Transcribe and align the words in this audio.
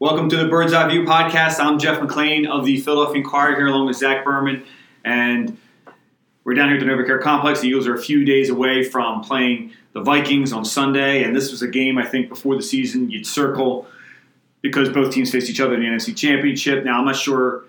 Welcome 0.00 0.28
to 0.30 0.36
the 0.36 0.48
Bird's 0.48 0.72
Eye 0.72 0.88
View 0.88 1.04
podcast. 1.04 1.60
I'm 1.60 1.78
Jeff 1.78 2.00
McLane 2.00 2.50
of 2.50 2.64
the 2.64 2.80
Philadelphia 2.80 3.22
Inquirer 3.22 3.54
here 3.54 3.68
along 3.68 3.86
with 3.86 3.96
Zach 3.96 4.24
Berman. 4.24 4.64
And 5.04 5.56
we're 6.42 6.54
down 6.54 6.68
here 6.68 6.78
at 6.78 6.80
the 6.80 6.86
NovaCare 6.86 7.22
Complex. 7.22 7.60
The 7.60 7.68
Eagles 7.68 7.86
are 7.86 7.94
a 7.94 8.02
few 8.02 8.24
days 8.24 8.50
away 8.50 8.82
from 8.82 9.22
playing 9.22 9.70
the 9.92 10.00
Vikings 10.00 10.52
on 10.52 10.64
Sunday. 10.64 11.22
And 11.22 11.34
this 11.34 11.52
was 11.52 11.62
a 11.62 11.68
game, 11.68 11.96
I 11.96 12.04
think, 12.04 12.28
before 12.28 12.56
the 12.56 12.62
season 12.62 13.08
you'd 13.08 13.24
circle 13.24 13.86
because 14.62 14.88
both 14.88 15.14
teams 15.14 15.30
faced 15.30 15.48
each 15.48 15.60
other 15.60 15.74
in 15.74 15.80
the 15.80 15.86
NFC 15.86 16.14
Championship. 16.14 16.84
Now, 16.84 16.98
I'm 16.98 17.04
not 17.04 17.14
sure 17.14 17.62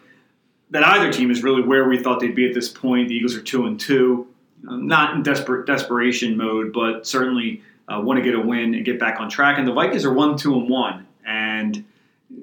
that 0.72 0.84
either 0.84 1.14
team 1.14 1.30
is 1.30 1.44
really 1.44 1.62
where 1.62 1.88
we 1.88 2.02
thought 2.02 2.20
they'd 2.20 2.34
be 2.34 2.48
at 2.48 2.56
this 2.56 2.70
point. 2.70 3.08
The 3.08 3.14
Eagles 3.14 3.36
are 3.36 3.42
2 3.44 3.68
and 3.68 3.80
2. 3.80 4.28
Um, 4.68 4.88
not 4.88 5.14
in 5.14 5.22
desperate 5.22 5.68
desperation 5.68 6.38
mode, 6.38 6.74
but 6.74 7.06
certainly 7.06 7.62
uh, 7.88 8.02
want 8.04 8.18
to 8.18 8.24
get 8.24 8.34
a 8.34 8.42
win 8.42 8.74
and 8.74 8.84
get 8.84 9.00
back 9.00 9.20
on 9.20 9.30
track. 9.30 9.60
And 9.60 9.68
the 9.68 9.74
Vikings 9.74 10.06
are 10.06 10.14
1 10.14 10.40
2 10.40 10.56
and 10.56 10.70
1. 10.70 11.08
And 11.28 11.86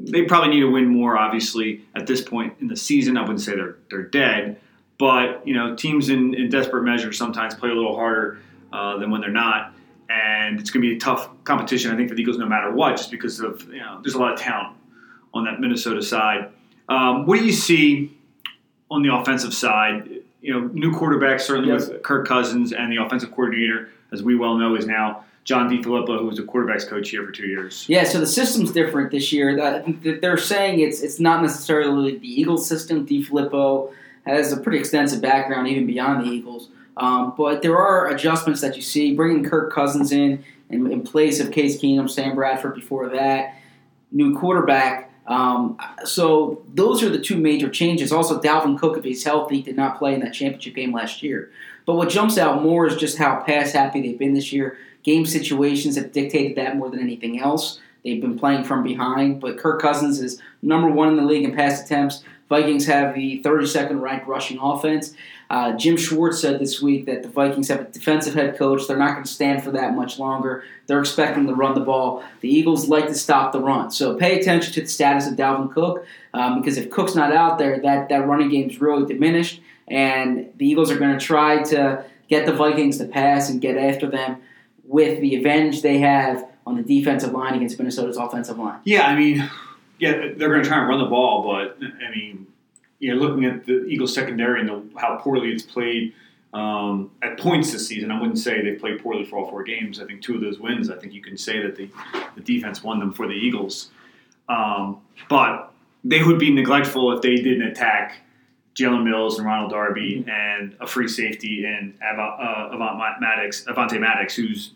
they 0.01 0.23
probably 0.23 0.51
need 0.51 0.61
to 0.61 0.71
win 0.71 0.87
more, 0.87 1.17
obviously, 1.17 1.85
at 1.95 2.07
this 2.07 2.21
point 2.23 2.55
in 2.61 2.69
the 2.69 2.77
season. 2.77 3.17
I 3.17 3.21
wouldn't 3.23 3.41
say 3.41 3.55
they're 3.55 3.77
they're 3.91 4.03
dead, 4.03 4.61
but 4.99 5.47
you 5.47 5.55
know, 5.55 5.75
teams 5.77 6.09
in, 6.09 6.35
in 6.35 6.49
desperate 6.49 6.83
measures 6.83 7.17
sometimes 7.19 7.55
play 7.55 7.71
a 7.71 7.75
little 7.75 7.95
harder 7.95 8.39
uh, 8.73 8.97
than 8.99 9.11
when 9.11 9.21
they're 9.21 9.31
not, 9.31 9.75
and 10.11 10.59
it's 10.59 10.71
going 10.71 10.83
to 10.83 10.89
be 10.89 10.97
a 10.97 11.01
tough 11.01 11.29
competition. 11.45 11.91
I 11.93 11.97
think 11.97 12.09
for 12.09 12.15
the 12.15 12.23
Eagles, 12.23 12.39
no 12.39 12.47
matter 12.47 12.71
what, 12.73 12.97
just 12.97 13.11
because 13.11 13.41
of 13.41 13.63
you 13.69 13.81
know, 13.81 14.01
there's 14.03 14.15
a 14.15 14.19
lot 14.19 14.33
of 14.33 14.39
talent 14.41 14.77
on 15.35 15.45
that 15.45 15.61
Minnesota 15.61 16.03
side. 16.03 16.51
Um, 16.89 17.27
what 17.27 17.39
do 17.39 17.45
you 17.45 17.53
see 17.53 18.17
on 18.91 19.03
the 19.03 19.15
offensive 19.15 19.55
side? 19.55 20.09
You 20.41 20.53
know, 20.53 20.67
new 20.73 20.93
quarterback 20.93 21.39
certainly 21.39 21.71
Yes. 21.73 21.89
with 21.89 22.03
Kirk 22.03 22.27
Cousins, 22.27 22.73
and 22.73 22.91
the 22.93 22.97
offensive 22.97 23.31
coordinator, 23.31 23.91
as 24.11 24.23
we 24.23 24.35
well 24.35 24.57
know, 24.57 24.75
is 24.75 24.87
now 24.87 25.25
John 25.45 25.69
DeFilippo, 25.69 26.21
who 26.21 26.27
was 26.27 26.39
a 26.39 26.43
quarterbacks 26.43 26.87
coach 26.87 27.11
here 27.11 27.25
for 27.27 27.33
two 27.33 27.47
years. 27.47 27.85
Yeah, 27.89 28.05
so 28.05 28.21
the 28.21 28.27
system's 28.27 28.71
different 28.71 29.11
this 29.11 29.33
year. 29.33 29.57
They're 30.03 30.37
saying 30.37 30.81
it's 30.81 31.03
it's 31.03 31.19
not 31.19 31.43
necessarily 31.43 32.19
the 32.19 32.29
Eagles 32.29 32.67
system. 32.67 33.07
DeFilippo 33.07 33.93
has 34.25 34.53
a 34.53 34.57
pretty 34.57 34.79
extensive 34.79 35.21
background 35.21 35.67
even 35.67 35.87
beyond 35.87 36.25
the 36.25 36.31
Eagles. 36.31 36.69
Um, 36.97 37.35
but 37.37 37.63
there 37.63 37.77
are 37.77 38.09
adjustments 38.09 38.61
that 38.61 38.77
you 38.77 38.83
see. 38.83 39.15
Bringing 39.15 39.45
Kirk 39.45 39.73
Cousins 39.73 40.13
in 40.13 40.45
in, 40.71 40.91
in 40.91 41.03
place 41.03 41.41
of 41.41 41.51
Case 41.51 41.81
Keenum, 41.81 42.09
Sam 42.09 42.35
Bradford 42.35 42.75
before 42.75 43.09
that, 43.11 43.57
new 44.11 44.39
quarterback. 44.39 45.11
Um, 45.27 45.79
so 46.05 46.65
those 46.75 47.03
are 47.03 47.09
the 47.09 47.21
two 47.21 47.37
major 47.37 47.69
changes. 47.69 48.11
Also, 48.13 48.41
Dalvin 48.41 48.79
Cook, 48.79 48.97
if 48.97 49.05
he's 49.05 49.23
healthy, 49.23 49.63
did 49.63 49.77
not 49.77 49.99
play 49.99 50.15
in 50.15 50.21
that 50.21 50.33
championship 50.33 50.75
game 50.75 50.93
last 50.93 51.23
year. 51.23 51.51
But 51.85 51.95
what 51.95 52.09
jumps 52.09 52.39
out 52.39 52.63
more 52.63 52.87
is 52.87 52.97
just 52.97 53.19
how 53.19 53.41
pass 53.41 53.73
happy 53.73 54.03
they've 54.03 54.19
been 54.19 54.35
this 54.35 54.53
year. 54.53 54.79
Game 55.03 55.27
situations 55.27 55.97
have 55.97 56.13
dictated 56.13 56.57
that 56.57 56.77
more 56.77 56.91
than 56.91 57.01
anything 57.01 57.41
else. 57.41 57.81
They've 58.05 58.21
been 58.21 58.39
playing 58.39 58.65
from 58.65 58.83
behind, 58.83 59.41
but 59.41 59.59
Kirk 59.59 59.81
Cousins 59.81 60.21
is 60.21 60.41
number 60.61 60.89
one 60.89 61.09
in 61.09 61.17
the 61.17 61.23
league 61.23 61.45
in 61.45 61.55
pass 61.55 61.85
attempts. 61.85 62.25
Vikings 62.49 62.85
have 62.87 63.15
the 63.15 63.41
32nd 63.43 64.01
ranked 64.01 64.27
rushing 64.27 64.59
offense. 64.59 65.15
Uh, 65.49 65.73
Jim 65.77 65.97
Schwartz 65.97 66.41
said 66.41 66.61
this 66.61 66.83
week 66.83 67.07
that 67.07 67.23
the 67.23 67.29
Vikings 67.29 67.69
have 67.69 67.81
a 67.81 67.85
defensive 67.85 68.35
head 68.35 68.59
coach. 68.59 68.87
They're 68.87 68.99
not 68.99 69.13
going 69.13 69.25
to 69.25 69.31
stand 69.31 69.63
for 69.63 69.71
that 69.71 69.95
much 69.95 70.19
longer. 70.19 70.65
They're 70.87 71.01
expecting 71.01 71.47
to 71.47 71.55
run 71.55 71.75
the 71.75 71.81
ball. 71.81 72.23
The 72.41 72.49
Eagles 72.49 72.89
like 72.89 73.07
to 73.07 73.15
stop 73.15 73.53
the 73.53 73.61
run. 73.61 73.91
So 73.91 74.17
pay 74.17 74.39
attention 74.39 74.73
to 74.75 74.81
the 74.83 74.87
status 74.87 75.27
of 75.27 75.35
Dalvin 75.35 75.73
Cook 75.73 76.05
um, 76.35 76.61
because 76.61 76.77
if 76.77 76.91
Cook's 76.91 77.15
not 77.15 77.33
out 77.33 77.59
there, 77.59 77.81
that, 77.81 78.09
that 78.09 78.27
running 78.27 78.51
game 78.51 78.69
is 78.69 78.81
really 78.81 79.07
diminished. 79.07 79.61
And 79.89 80.53
the 80.57 80.67
Eagles 80.67 80.91
are 80.91 80.99
going 80.99 81.19
to 81.19 81.25
try 81.25 81.63
to 81.65 82.05
get 82.29 82.47
the 82.47 82.53
Vikings 82.53 82.99
to 82.99 83.07
pass 83.07 83.49
and 83.49 83.61
get 83.61 83.77
after 83.77 84.11
them 84.11 84.43
with 84.85 85.21
the 85.21 85.37
advantage 85.37 85.83
they 85.83 85.99
have 85.99 86.49
on 86.67 86.77
the 86.77 86.83
defensive 86.83 87.33
line 87.33 87.55
against 87.55 87.79
Minnesota's 87.79 88.17
offensive 88.17 88.59
line. 88.59 88.81
Yeah, 88.85 89.07
I 89.07 89.17
mean, 89.17 89.49
yeah, 89.99 90.13
they're 90.37 90.49
going 90.49 90.63
to 90.63 90.69
try 90.69 90.79
and 90.79 90.89
run 90.89 90.99
the 90.99 91.07
ball, 91.07 91.43
but 91.43 91.79
I 91.81 92.11
mean, 92.11 92.47
you 92.99 93.15
know, 93.15 93.21
looking 93.21 93.45
at 93.45 93.67
the 93.67 93.85
Eagles 93.87 94.15
secondary 94.15 94.61
and 94.61 94.69
the, 94.69 95.01
how 95.01 95.17
poorly 95.17 95.53
it's 95.53 95.63
played 95.63 96.15
um, 96.53 97.11
at 97.23 97.39
points 97.39 97.73
this 97.73 97.87
season, 97.87 98.11
I 98.11 98.21
wouldn't 98.21 98.39
say 98.39 98.63
they've 98.63 98.79
played 98.79 99.03
poorly 99.03 99.25
for 99.25 99.39
all 99.39 99.49
four 99.49 99.63
games. 99.63 100.01
I 100.01 100.05
think 100.05 100.23
two 100.23 100.35
of 100.35 100.41
those 100.41 100.59
wins, 100.59 100.91
I 100.91 100.97
think 100.97 101.15
you 101.15 101.23
can 101.23 101.37
say 101.37 101.63
that 101.63 101.77
the, 101.77 101.89
the 102.35 102.43
defense 102.43 102.83
won 102.83 102.99
them 102.99 103.13
for 103.13 103.27
the 103.27 103.35
Eagles. 103.35 103.91
Um, 104.49 105.01
but 105.29 105.73
they 106.05 106.23
would 106.23 106.39
be 106.39 106.53
neglectful 106.53 107.13
if 107.13 107.23
they 107.23 107.37
didn't 107.37 107.63
attack 107.63 108.19
Jalen 108.75 109.05
Mills 109.05 109.39
and 109.39 109.47
Ronald 109.47 109.71
Darby 109.71 110.25
and 110.29 110.77
a 110.81 110.87
free 110.87 111.09
safety 111.09 111.65
and 111.65 111.95
Avant, 112.03 112.41
uh, 112.41 112.69
Avant 112.73 113.21
Maddox, 113.21 113.65
Avonte 113.65 113.99
Maddox, 113.99 114.35
who's 114.35 114.73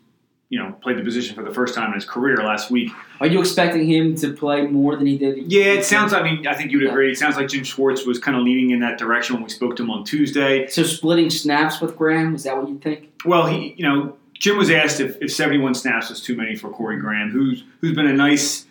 you 0.49 0.59
know 0.59 0.73
played 0.81 0.97
the 0.97 1.03
position 1.03 1.35
for 1.35 1.43
the 1.43 1.53
first 1.53 1.75
time 1.75 1.89
in 1.89 1.95
his 1.95 2.05
career 2.05 2.37
last 2.37 2.71
week. 2.71 2.91
Are 3.21 3.27
you 3.27 3.41
expecting 3.41 3.87
him 3.87 4.15
to 4.17 4.33
play 4.33 4.67
more 4.67 4.97
than 4.97 5.07
he 5.07 5.19
did? 5.19 5.51
Yeah, 5.51 5.73
it 5.73 5.85
sounds. 5.85 6.13
I 6.13 6.23
mean, 6.23 6.47
I 6.47 6.55
think 6.55 6.71
you'd 6.71 6.83
Yeah. 6.83 6.91
agree. 6.91 7.11
It 7.11 7.19
sounds 7.19 7.37
like 7.37 7.49
Jim 7.49 7.65
Schwartz 7.65 8.07
was 8.07 8.19
kind 8.19 8.37
of 8.37 8.43
leaning 8.45 8.71
in 8.71 8.81
that 8.81 8.99
direction 8.99 9.35
when 9.37 9.43
we 9.45 9.51
spoke 9.51 9.77
to 9.77 9.83
him 9.83 9.91
on 9.91 10.05
Tuesday. 10.05 10.67
So 10.69 10.83
splitting 10.83 11.31
snaps 11.31 11.81
with 11.81 11.97
Graham 11.97 12.35
is 12.35 12.45
that 12.45 12.57
what 12.57 12.69
you 12.69 12.79
think? 12.79 13.11
Well, 13.25 13.47
he, 13.47 13.75
you 13.77 13.85
know, 13.85 14.17
Jim 14.35 14.57
was 14.57 14.71
asked 14.71 15.01
if, 15.01 15.21
if 15.21 15.33
71 15.33 15.75
snaps 15.75 16.11
was 16.11 16.21
too 16.21 16.37
many 16.37 16.55
for 16.55 16.71
Corey 16.71 16.99
Graham, 16.99 17.31
who's 17.31 17.65
who's 17.81 17.95
been 17.95 18.07
a 18.07 18.13
nice 18.13 18.67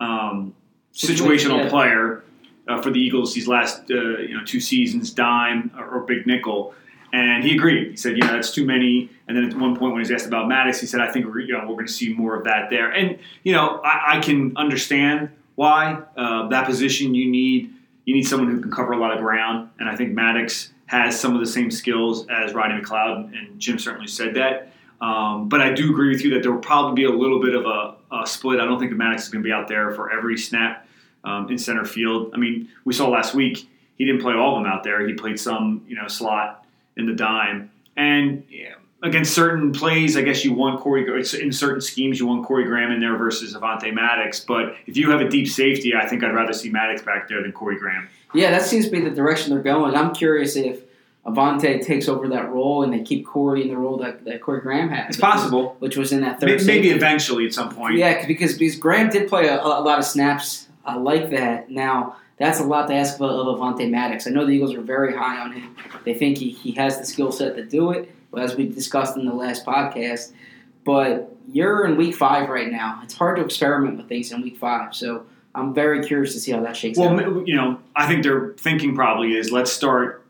um, 0.00 0.54
situational 0.94 1.64
yeah. 1.64 1.68
player 1.70 2.24
uh, 2.68 2.80
for 2.80 2.90
the 2.90 2.98
Eagles 2.98 3.34
these 3.34 3.46
last 3.48 3.82
uh, 3.90 3.94
you 3.94 4.36
know 4.36 4.44
two 4.44 4.60
seasons, 4.60 5.10
dime 5.10 5.70
or, 5.78 5.86
or 5.86 6.00
big 6.00 6.26
nickel. 6.26 6.74
And 7.12 7.42
he 7.42 7.54
agreed. 7.54 7.90
He 7.90 7.96
said, 7.96 8.16
"Yeah, 8.16 8.30
that's 8.30 8.52
too 8.52 8.64
many." 8.64 9.10
And 9.26 9.36
then 9.36 9.44
at 9.44 9.54
one 9.56 9.76
point, 9.76 9.92
when 9.92 10.04
he 10.04 10.10
was 10.10 10.10
asked 10.10 10.26
about 10.26 10.48
Maddox, 10.48 10.80
he 10.80 10.86
said, 10.86 11.00
"I 11.00 11.10
think 11.10 11.26
we're, 11.26 11.40
you 11.40 11.52
know 11.52 11.60
we're 11.60 11.74
going 11.74 11.86
to 11.86 11.92
see 11.92 12.12
more 12.14 12.36
of 12.36 12.44
that 12.44 12.70
there." 12.70 12.90
And 12.90 13.18
you 13.42 13.52
know, 13.52 13.80
I, 13.84 14.18
I 14.18 14.20
can 14.20 14.56
understand 14.56 15.30
why 15.56 16.02
uh, 16.16 16.48
that 16.48 16.66
position 16.66 17.14
you 17.14 17.28
need 17.28 17.74
you 18.04 18.14
need 18.14 18.22
someone 18.22 18.50
who 18.50 18.60
can 18.60 18.70
cover 18.70 18.92
a 18.92 18.98
lot 18.98 19.12
of 19.12 19.22
ground. 19.22 19.70
And 19.78 19.88
I 19.88 19.96
think 19.96 20.12
Maddox 20.12 20.72
has 20.86 21.18
some 21.18 21.34
of 21.34 21.40
the 21.40 21.46
same 21.46 21.70
skills 21.70 22.26
as 22.28 22.54
Rodney 22.54 22.80
McLeod, 22.80 23.36
and 23.36 23.60
Jim 23.60 23.78
certainly 23.78 24.08
said 24.08 24.34
that. 24.34 24.72
Um, 25.00 25.48
but 25.48 25.60
I 25.60 25.72
do 25.72 25.90
agree 25.90 26.10
with 26.10 26.22
you 26.22 26.30
that 26.34 26.42
there 26.42 26.52
will 26.52 26.60
probably 26.60 26.94
be 26.94 27.04
a 27.04 27.14
little 27.14 27.40
bit 27.40 27.54
of 27.54 27.64
a, 27.64 27.94
a 28.14 28.26
split. 28.26 28.60
I 28.60 28.64
don't 28.64 28.78
think 28.78 28.90
that 28.90 28.96
Maddox 28.96 29.24
is 29.24 29.28
going 29.28 29.42
to 29.42 29.46
be 29.46 29.52
out 29.52 29.68
there 29.68 29.92
for 29.92 30.10
every 30.10 30.36
snap 30.36 30.86
um, 31.24 31.50
in 31.50 31.58
center 31.58 31.84
field. 31.84 32.32
I 32.34 32.38
mean, 32.38 32.68
we 32.84 32.92
saw 32.92 33.08
last 33.08 33.34
week 33.34 33.68
he 33.96 34.04
didn't 34.04 34.20
play 34.22 34.34
all 34.34 34.56
of 34.56 34.62
them 34.62 34.72
out 34.72 34.82
there. 34.82 35.06
He 35.06 35.14
played 35.14 35.38
some, 35.38 35.84
you 35.86 35.94
know, 35.94 36.08
slot 36.08 36.59
in 37.00 37.06
the 37.06 37.14
dime. 37.14 37.70
And 37.96 38.44
yeah, 38.48 38.74
against 39.02 39.34
certain 39.34 39.72
plays, 39.72 40.16
I 40.16 40.22
guess 40.22 40.44
you 40.44 40.52
want 40.52 40.80
Corey 40.80 41.04
in 41.40 41.52
certain 41.52 41.80
schemes 41.80 42.20
you 42.20 42.26
want 42.26 42.44
Corey 42.46 42.64
Graham 42.64 42.92
in 42.92 43.00
there 43.00 43.16
versus 43.16 43.54
Avonte 43.54 43.92
Maddox. 43.92 44.40
But 44.40 44.76
if 44.86 44.96
you 44.96 45.10
have 45.10 45.20
a 45.20 45.28
deep 45.28 45.48
safety, 45.48 45.94
I 45.94 46.06
think 46.06 46.22
I'd 46.22 46.34
rather 46.34 46.52
see 46.52 46.70
Maddox 46.70 47.02
back 47.02 47.28
there 47.28 47.42
than 47.42 47.52
Corey 47.52 47.78
Graham. 47.78 48.08
Yeah, 48.34 48.50
that 48.50 48.62
seems 48.62 48.84
to 48.84 48.90
be 48.90 49.00
the 49.00 49.10
direction 49.10 49.52
they're 49.52 49.62
going. 49.62 49.96
I'm 49.96 50.14
curious 50.14 50.54
if 50.54 50.82
Avonte 51.26 51.84
takes 51.84 52.08
over 52.08 52.28
that 52.28 52.50
role 52.50 52.82
and 52.82 52.92
they 52.92 53.02
keep 53.02 53.26
Corey 53.26 53.62
in 53.62 53.68
the 53.68 53.76
role 53.76 53.96
that, 53.98 54.24
that 54.24 54.40
Corey 54.40 54.60
Graham 54.60 54.88
had. 54.88 55.08
It's 55.08 55.18
possible. 55.18 55.76
Which 55.80 55.96
was 55.96 56.12
in 56.12 56.20
that 56.20 56.40
third 56.40 56.48
Maybe, 56.48 56.64
maybe 56.64 56.90
eventually 56.90 57.46
at 57.46 57.54
some 57.54 57.74
point. 57.74 57.96
Yeah, 57.96 58.26
because 58.26 58.56
because 58.56 58.78
Graham 58.78 59.10
did 59.10 59.28
play 59.28 59.48
a, 59.48 59.56
a 59.60 59.82
lot 59.82 59.98
of 59.98 60.04
snaps 60.04 60.68
uh, 60.86 60.98
like 60.98 61.30
that. 61.30 61.70
Now 61.70 62.16
that's 62.40 62.58
a 62.58 62.64
lot 62.64 62.88
to 62.88 62.94
ask 62.94 63.16
of, 63.20 63.22
of 63.30 63.58
Avonte 63.58 63.88
Maddox. 63.88 64.26
I 64.26 64.30
know 64.30 64.44
the 64.44 64.52
Eagles 64.52 64.74
are 64.74 64.80
very 64.80 65.14
high 65.14 65.38
on 65.40 65.52
him. 65.52 65.76
They 66.04 66.14
think 66.14 66.38
he, 66.38 66.50
he 66.50 66.72
has 66.72 66.98
the 66.98 67.04
skill 67.06 67.30
set 67.30 67.54
to 67.56 67.64
do 67.64 67.92
it, 67.92 68.10
as 68.36 68.56
we 68.56 68.66
discussed 68.66 69.16
in 69.16 69.26
the 69.26 69.34
last 69.34 69.64
podcast. 69.64 70.32
But 70.84 71.36
you're 71.52 71.84
in 71.86 71.96
week 71.96 72.14
five 72.16 72.48
right 72.48 72.70
now. 72.70 73.00
It's 73.04 73.14
hard 73.14 73.36
to 73.36 73.44
experiment 73.44 73.98
with 73.98 74.08
things 74.08 74.32
in 74.32 74.40
week 74.42 74.56
five. 74.56 74.94
So 74.94 75.26
I'm 75.54 75.74
very 75.74 76.04
curious 76.04 76.32
to 76.32 76.40
see 76.40 76.52
how 76.52 76.62
that 76.62 76.76
shakes 76.76 76.98
Well, 76.98 77.10
out. 77.10 77.16
Well, 77.34 77.44
you 77.46 77.54
know, 77.54 77.78
I 77.94 78.06
think 78.08 78.22
their 78.22 78.54
thinking 78.54 78.94
probably 78.94 79.34
is 79.36 79.52
let's 79.52 79.70
start 79.72 80.24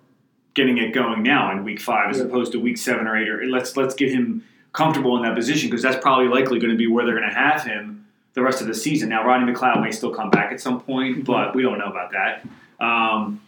getting 0.54 0.78
it 0.78 0.92
going 0.92 1.22
now 1.22 1.53
in 1.53 1.62
week 1.62 1.81
five 1.81 2.10
as 2.10 2.19
Yeah. 2.19 2.25
opposed 2.25 2.50
to 2.53 2.60
week 2.60 2.77
seven 2.78 3.06
or 3.06 3.16
eight. 3.16 3.28
Or 3.28 3.44
let's 3.47 3.77
let's 3.77 3.94
get 3.94 4.10
him 4.10 4.44
comfortable 4.72 5.16
in 5.16 5.22
that 5.22 5.37
position 5.37 5.69
because 5.71 5.82
that's 5.82 6.00
probably 6.03 6.27
likely 6.28 6.59
going 6.59 6.72
to 6.72 6.77
be 6.77 6.87
where 6.88 7.04
they're 7.04 7.16
going 7.19 7.28
to 7.28 7.34
have 7.34 7.62
him 7.62 8.00
the 8.35 8.43
rest 8.43 8.61
of 8.61 8.67
the 8.67 8.75
season. 8.75 9.09
Now, 9.09 9.25
Rodney 9.27 9.53
McLeod 9.53 9.83
may 9.83 9.91
still 9.91 10.15
come 10.15 10.31
back 10.31 10.53
at 10.53 10.61
some 10.61 10.81
point, 10.81 11.25
but 11.25 11.54
we 11.54 11.63
don't 11.63 11.78
know 11.78 11.87
about 11.91 12.13
that. 12.13 12.47
Um, 12.84 13.41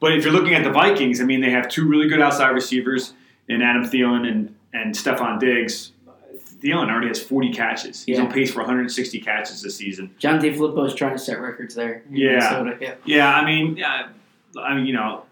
but 0.00 0.12
if 0.12 0.24
you're 0.24 0.32
looking 0.32 0.54
at 0.54 0.64
the 0.64 0.70
Vikings, 0.70 1.20
I 1.20 1.24
mean, 1.24 1.40
they 1.40 1.50
have 1.50 1.68
two 1.68 1.88
really 1.88 2.08
good 2.08 2.20
outside 2.20 2.50
receivers 2.50 3.12
in 3.48 3.62
Adam 3.62 3.84
Thielen 3.84 4.26
and 4.28 4.54
and 4.72 4.92
Stefon 4.92 5.38
Diggs. 5.38 5.92
Thielen 6.60 6.90
already 6.90 7.06
has 7.06 7.22
40 7.22 7.52
catches. 7.52 8.04
He's 8.04 8.16
Yeah. 8.18 8.24
on 8.24 8.32
pace 8.32 8.52
for 8.52 8.60
160 8.60 9.20
catches 9.20 9.62
this 9.62 9.76
season. 9.76 10.10
John 10.18 10.40
DeFilippo 10.40 10.84
is 10.86 10.94
trying 10.94 11.12
to 11.12 11.18
set 11.18 11.40
records 11.40 11.74
there. 11.76 12.02
in 12.10 12.16
Yeah. 12.16 12.74
Yeah. 12.80 12.94
Yeah, 13.04 13.32
I 13.36 13.44
mean, 13.44 13.76
yeah, 13.76 14.08
I 14.60 14.74
mean, 14.74 14.86
you 14.86 14.94
know, 14.94 15.22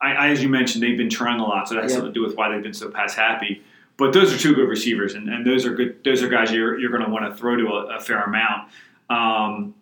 I, 0.00 0.12
I, 0.12 0.28
as 0.28 0.42
you 0.42 0.48
mentioned, 0.50 0.82
they've 0.82 0.98
been 0.98 1.08
trying 1.08 1.40
a 1.40 1.44
lot, 1.44 1.68
so 1.68 1.74
that 1.76 1.84
has 1.84 1.92
Yeah. 1.92 1.98
something 1.98 2.12
to 2.12 2.20
do 2.20 2.26
with 2.26 2.36
why 2.36 2.50
they've 2.52 2.62
been 2.62 2.74
so 2.74 2.90
pass 2.90 3.14
happy. 3.14 3.62
But 4.02 4.12
those 4.12 4.34
are 4.34 4.38
two 4.38 4.52
good 4.54 4.68
receivers, 4.68 5.14
and, 5.14 5.28
and 5.28 5.46
those 5.46 5.64
are 5.64 5.74
good. 5.74 6.02
Those 6.04 6.24
are 6.24 6.28
guys 6.28 6.50
you're, 6.50 6.76
you're 6.78 6.90
going 6.90 7.04
to 7.04 7.08
want 7.08 7.24
to 7.30 7.38
throw 7.38 7.54
to 7.56 7.66
a, 7.68 7.96
a 7.98 8.00
fair 8.00 8.20
amount. 8.22 8.68
Um, 9.08 9.74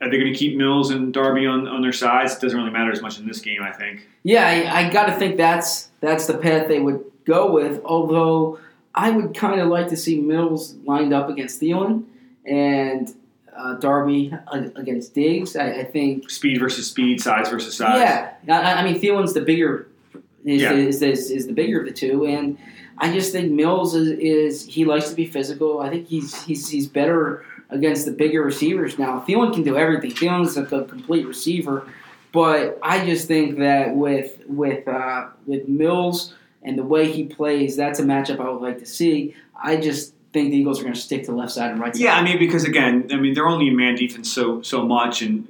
are 0.00 0.08
they 0.08 0.16
going 0.18 0.32
to 0.32 0.38
keep 0.38 0.56
Mills 0.56 0.90
and 0.90 1.12
Darby 1.12 1.44
on, 1.44 1.66
on 1.66 1.82
their 1.82 1.92
sides? 1.92 2.36
It 2.36 2.40
doesn't 2.40 2.56
really 2.56 2.70
matter 2.70 2.92
as 2.92 3.02
much 3.02 3.18
in 3.18 3.26
this 3.26 3.40
game, 3.40 3.62
I 3.62 3.72
think. 3.72 4.06
Yeah, 4.22 4.46
I, 4.46 4.86
I 4.86 4.90
got 4.90 5.06
to 5.06 5.16
think 5.16 5.36
that's 5.36 5.88
that's 6.00 6.26
the 6.26 6.38
path 6.38 6.68
they 6.68 6.78
would 6.78 7.02
go 7.24 7.50
with. 7.50 7.80
Although 7.84 8.60
I 8.94 9.10
would 9.10 9.36
kind 9.36 9.60
of 9.60 9.68
like 9.68 9.88
to 9.88 9.96
see 9.96 10.20
Mills 10.20 10.76
lined 10.84 11.12
up 11.12 11.28
against 11.28 11.60
Thielen, 11.60 12.04
and 12.46 13.12
uh, 13.56 13.74
Darby 13.74 14.32
against 14.76 15.14
Diggs. 15.14 15.56
I, 15.56 15.80
I 15.80 15.84
think 15.84 16.30
Speed 16.30 16.60
versus 16.60 16.86
speed, 16.88 17.20
size 17.20 17.48
versus 17.48 17.76
size. 17.76 17.98
Yeah, 17.98 18.34
I, 18.48 18.74
I 18.74 18.84
mean 18.84 19.00
Thielen's 19.00 19.32
the 19.32 19.40
bigger 19.40 19.88
is, 20.44 20.62
Yeah. 20.62 20.72
is, 20.72 21.02
is, 21.02 21.30
is 21.30 21.46
the 21.46 21.52
bigger 21.52 21.80
of 21.80 21.86
the 21.86 21.92
two, 21.92 22.26
and 22.26 22.58
I 22.98 23.12
just 23.12 23.32
think 23.32 23.50
Mills 23.50 23.94
is, 23.94 24.10
is 24.18 24.66
he 24.66 24.84
likes 24.84 25.10
to 25.10 25.16
be 25.16 25.26
physical. 25.26 25.80
I 25.80 25.90
think 25.90 26.08
he's 26.08 26.44
he's 26.44 26.68
he's 26.68 26.86
better 26.86 27.44
against 27.70 28.04
the 28.04 28.12
bigger 28.12 28.42
receivers 28.42 28.98
now. 28.98 29.24
Thielen 29.26 29.52
can 29.52 29.62
do 29.62 29.76
everything. 29.76 30.12
Thielen's 30.12 30.56
a, 30.56 30.64
complete 30.64 31.26
receiver, 31.26 31.88
but 32.32 32.78
I 32.82 33.04
just 33.04 33.26
think 33.26 33.58
that 33.58 33.94
with 33.94 34.42
with 34.46 34.86
uh, 34.86 35.28
with 35.46 35.68
Mills 35.68 36.34
and 36.62 36.78
the 36.78 36.84
way 36.84 37.10
he 37.10 37.24
plays, 37.24 37.76
that's 37.76 37.98
a 37.98 38.04
matchup 38.04 38.40
I 38.40 38.48
would 38.48 38.62
like 38.62 38.78
to 38.78 38.86
see. 38.86 39.34
I 39.60 39.76
just 39.76 40.14
think 40.32 40.50
the 40.50 40.58
Eagles 40.58 40.80
are 40.80 40.82
going 40.82 40.94
to 40.94 41.00
stick 41.00 41.24
to 41.24 41.32
left 41.32 41.52
side 41.52 41.70
and 41.70 41.80
right 41.80 41.94
side. 41.94 42.02
Yeah, 42.02 42.16
I 42.16 42.22
mean, 42.22 42.38
because 42.38 42.64
again, 42.64 43.08
I 43.12 43.16
mean, 43.16 43.34
they're 43.34 43.48
only 43.48 43.68
in 43.68 43.76
man 43.76 43.96
defense 43.96 44.32
so 44.32 44.62
so 44.62 44.84
much, 44.84 45.22
and 45.22 45.48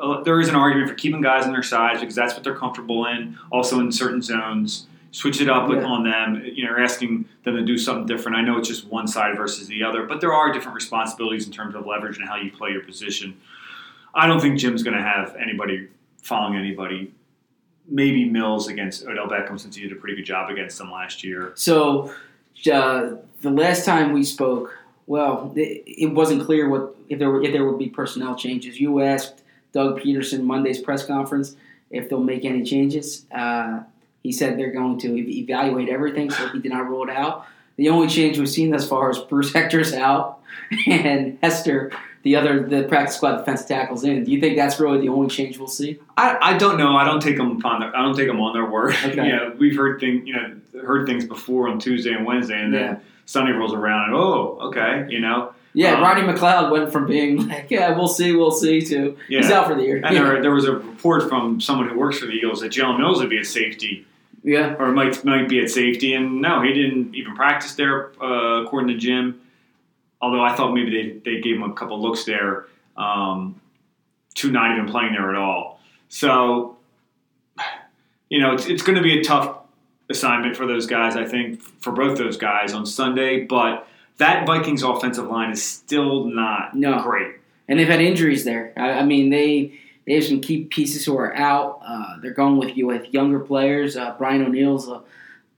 uh, 0.00 0.22
there 0.22 0.40
is 0.40 0.48
an 0.48 0.56
argument 0.56 0.88
for 0.88 0.94
keeping 0.94 1.20
guys 1.20 1.44
on 1.44 1.52
their 1.52 1.62
sides 1.62 2.00
because 2.00 2.14
that's 2.14 2.34
what 2.34 2.42
they're 2.42 2.56
comfortable 2.56 3.06
in. 3.06 3.38
Also, 3.50 3.80
in 3.80 3.92
certain 3.92 4.22
zones, 4.22 4.86
switch 5.12 5.40
it 5.40 5.48
up 5.48 5.68
Yeah. 5.70 5.82
on 5.84 6.04
them. 6.04 6.42
You 6.44 6.64
know, 6.64 6.76
asking 6.78 7.26
them 7.44 7.56
to 7.56 7.62
do 7.62 7.76
something 7.78 8.06
different. 8.06 8.36
I 8.36 8.42
know 8.42 8.58
it's 8.58 8.68
just 8.68 8.86
one 8.86 9.06
side 9.08 9.36
versus 9.36 9.66
the 9.68 9.82
other, 9.82 10.04
but 10.04 10.20
there 10.20 10.32
are 10.32 10.52
different 10.52 10.74
responsibilities 10.74 11.46
in 11.46 11.52
terms 11.52 11.74
of 11.74 11.86
leverage 11.86 12.18
and 12.18 12.28
how 12.28 12.36
you 12.36 12.50
play 12.52 12.70
your 12.70 12.82
position. 12.82 13.36
I 14.14 14.26
don't 14.26 14.40
think 14.40 14.58
Jim's 14.58 14.82
going 14.82 14.96
to 14.96 15.02
have 15.02 15.36
anybody 15.36 15.88
following 16.22 16.56
anybody. 16.58 17.12
Maybe 17.88 18.24
Mills 18.24 18.68
against 18.68 19.04
Odell 19.06 19.26
Beckham 19.26 19.58
since 19.58 19.74
he 19.76 19.82
did 19.82 19.92
a 19.92 19.96
pretty 19.96 20.16
good 20.16 20.24
job 20.24 20.48
against 20.50 20.78
them 20.78 20.90
last 20.92 21.24
year. 21.24 21.52
So 21.56 22.12
uh, 22.72 23.16
the 23.40 23.50
last 23.50 23.84
time 23.84 24.12
we 24.12 24.22
spoke, 24.22 24.76
well, 25.06 25.52
it, 25.56 25.82
it 25.86 26.12
wasn't 26.14 26.44
clear 26.44 26.68
what 26.68 26.94
if 27.08 27.18
there 27.18 27.30
were, 27.30 27.42
if 27.42 27.52
there 27.52 27.64
would 27.64 27.78
be 27.78 27.88
personnel 27.88 28.36
changes. 28.36 28.78
You 28.80 29.00
asked 29.00 29.42
Doug 29.72 30.00
Pederson 30.00 30.42
Monday's 30.44 30.80
press 30.80 31.04
conference 31.04 31.56
if 31.90 32.08
they'll 32.08 32.22
make 32.22 32.44
any 32.44 32.62
changes. 32.62 33.26
Uh, 33.32 33.80
he 34.22 34.32
said 34.32 34.58
they're 34.58 34.72
going 34.72 34.98
to 35.00 35.16
evaluate 35.16 35.88
everything, 35.88 36.30
so 36.30 36.48
he 36.48 36.58
did 36.60 36.72
not 36.72 36.88
rule 36.88 37.08
it 37.08 37.14
out. 37.16 37.46
The 37.76 37.88
only 37.88 38.08
change 38.08 38.38
we've 38.38 38.48
seen 38.48 38.70
thus 38.70 38.86
far 38.88 39.10
is 39.10 39.18
Bruce 39.18 39.52
Hector's 39.54 39.92
out 39.94 40.40
and 40.86 41.38
Hester, 41.42 41.90
the 42.22 42.36
other 42.36 42.62
the 42.68 42.82
practice 42.84 43.16
squad 43.16 43.38
defensive 43.38 43.68
tackles 43.68 44.04
in. 44.04 44.24
Do 44.24 44.30
you 44.30 44.40
think 44.40 44.56
that's 44.56 44.78
really 44.78 45.00
the 45.00 45.08
only 45.08 45.28
change 45.28 45.56
we'll 45.58 45.68
see? 45.68 45.98
I, 46.18 46.36
I 46.42 46.58
don't 46.58 46.76
know. 46.76 46.94
I 46.96 47.04
don't 47.04 47.20
take 47.22 47.36
them 47.38 47.56
upon 47.56 47.80
their, 47.80 47.96
I 47.96 48.02
don't 48.02 48.14
take 48.14 48.26
them 48.28 48.40
on 48.40 48.52
their 48.52 48.66
word. 48.68 48.94
Okay. 49.04 49.28
know, 49.28 49.54
we've 49.58 49.76
heard 49.76 50.00
thing 50.00 50.26
you 50.26 50.34
know 50.34 50.56
heard 50.82 51.06
things 51.06 51.24
before 51.24 51.68
on 51.68 51.78
Tuesday 51.78 52.12
and 52.12 52.26
Wednesday, 52.26 52.60
and 52.60 52.74
then 52.74 52.80
Yeah. 52.82 52.96
Sunday 53.24 53.52
rolls 53.52 53.72
around 53.72 54.06
and 54.10 54.14
oh 54.14 54.58
okay 54.62 55.06
you 55.08 55.20
know 55.20 55.52
Yeah, 55.72 55.94
Um, 55.94 56.02
Rodney 56.02 56.22
McLeod 56.22 56.70
went 56.70 56.92
from 56.92 57.06
being 57.06 57.48
like, 57.48 57.70
yeah, 57.70 57.96
we'll 57.96 58.08
see, 58.08 58.32
we'll 58.32 58.50
see, 58.50 58.80
to 58.82 59.16
he's 59.28 59.50
out 59.50 59.68
for 59.68 59.74
the 59.74 59.82
year. 59.82 60.00
And 60.04 60.16
there, 60.16 60.42
there 60.42 60.52
was 60.52 60.66
a 60.66 60.72
report 60.72 61.28
from 61.28 61.60
someone 61.60 61.88
who 61.88 61.98
works 61.98 62.18
for 62.18 62.26
the 62.26 62.32
Eagles 62.32 62.60
that 62.60 62.72
Jalen 62.72 62.98
Mills 62.98 63.20
would 63.20 63.30
be 63.30 63.38
at 63.38 63.46
safety 63.46 64.06
yeah. 64.42 64.74
or 64.78 64.92
might 64.92 65.24
might 65.24 65.48
be 65.48 65.60
at 65.60 65.70
safety, 65.70 66.14
and 66.14 66.40
no, 66.40 66.62
he 66.62 66.72
didn't 66.72 67.14
even 67.14 67.34
practice 67.34 67.74
there 67.74 68.12
uh, 68.22 68.62
according 68.62 68.88
to 68.88 68.96
Jim. 68.96 69.40
Although 70.20 70.42
I 70.42 70.54
thought 70.54 70.74
maybe 70.74 70.90
they, 70.90 71.30
they 71.30 71.40
gave 71.40 71.56
him 71.56 71.62
a 71.62 71.72
couple 71.72 72.00
looks 72.00 72.24
there 72.24 72.66
um, 72.96 73.60
to 74.34 74.50
not 74.50 74.72
even 74.72 74.90
playing 74.90 75.12
there 75.12 75.30
at 75.30 75.36
all. 75.36 75.80
So 76.08 76.78
you 78.28 78.40
know 78.40 78.54
it's 78.54 78.66
it's 78.66 78.82
going 78.82 78.96
to 78.96 79.02
be 79.02 79.20
a 79.20 79.24
tough 79.24 79.58
assignment 80.08 80.56
for 80.56 80.66
those 80.66 80.86
guys. 80.86 81.16
I 81.16 81.24
think 81.24 81.60
for 81.62 81.92
both 81.92 82.18
those 82.18 82.36
guys 82.36 82.72
on 82.72 82.86
Sunday, 82.86 83.44
but 83.44 83.86
that 84.20 84.46
Vikings 84.46 84.82
offensive 84.82 85.26
line 85.26 85.50
is 85.50 85.62
still 85.62 86.24
not 86.24 86.74
No. 86.74 87.02
great. 87.02 87.34
and 87.68 87.78
they've 87.78 87.88
had 87.88 88.00
injuries 88.00 88.44
there. 88.44 88.72
I, 88.76 89.00
I 89.00 89.04
mean, 89.04 89.28
they 89.30 89.78
they 90.06 90.14
have 90.14 90.24
some 90.24 90.40
key 90.40 90.64
pieces 90.64 91.04
who 91.04 91.16
are 91.18 91.34
out. 91.36 91.80
Uh, 91.86 92.18
they're 92.22 92.32
going 92.32 92.56
with 92.56 92.76
you 92.76 92.86
with 92.86 93.12
younger 93.12 93.38
players. 93.40 93.96
Uh, 93.96 94.14
Brian 94.18 94.42
O'Neill's 94.44 94.88
a 94.88 95.02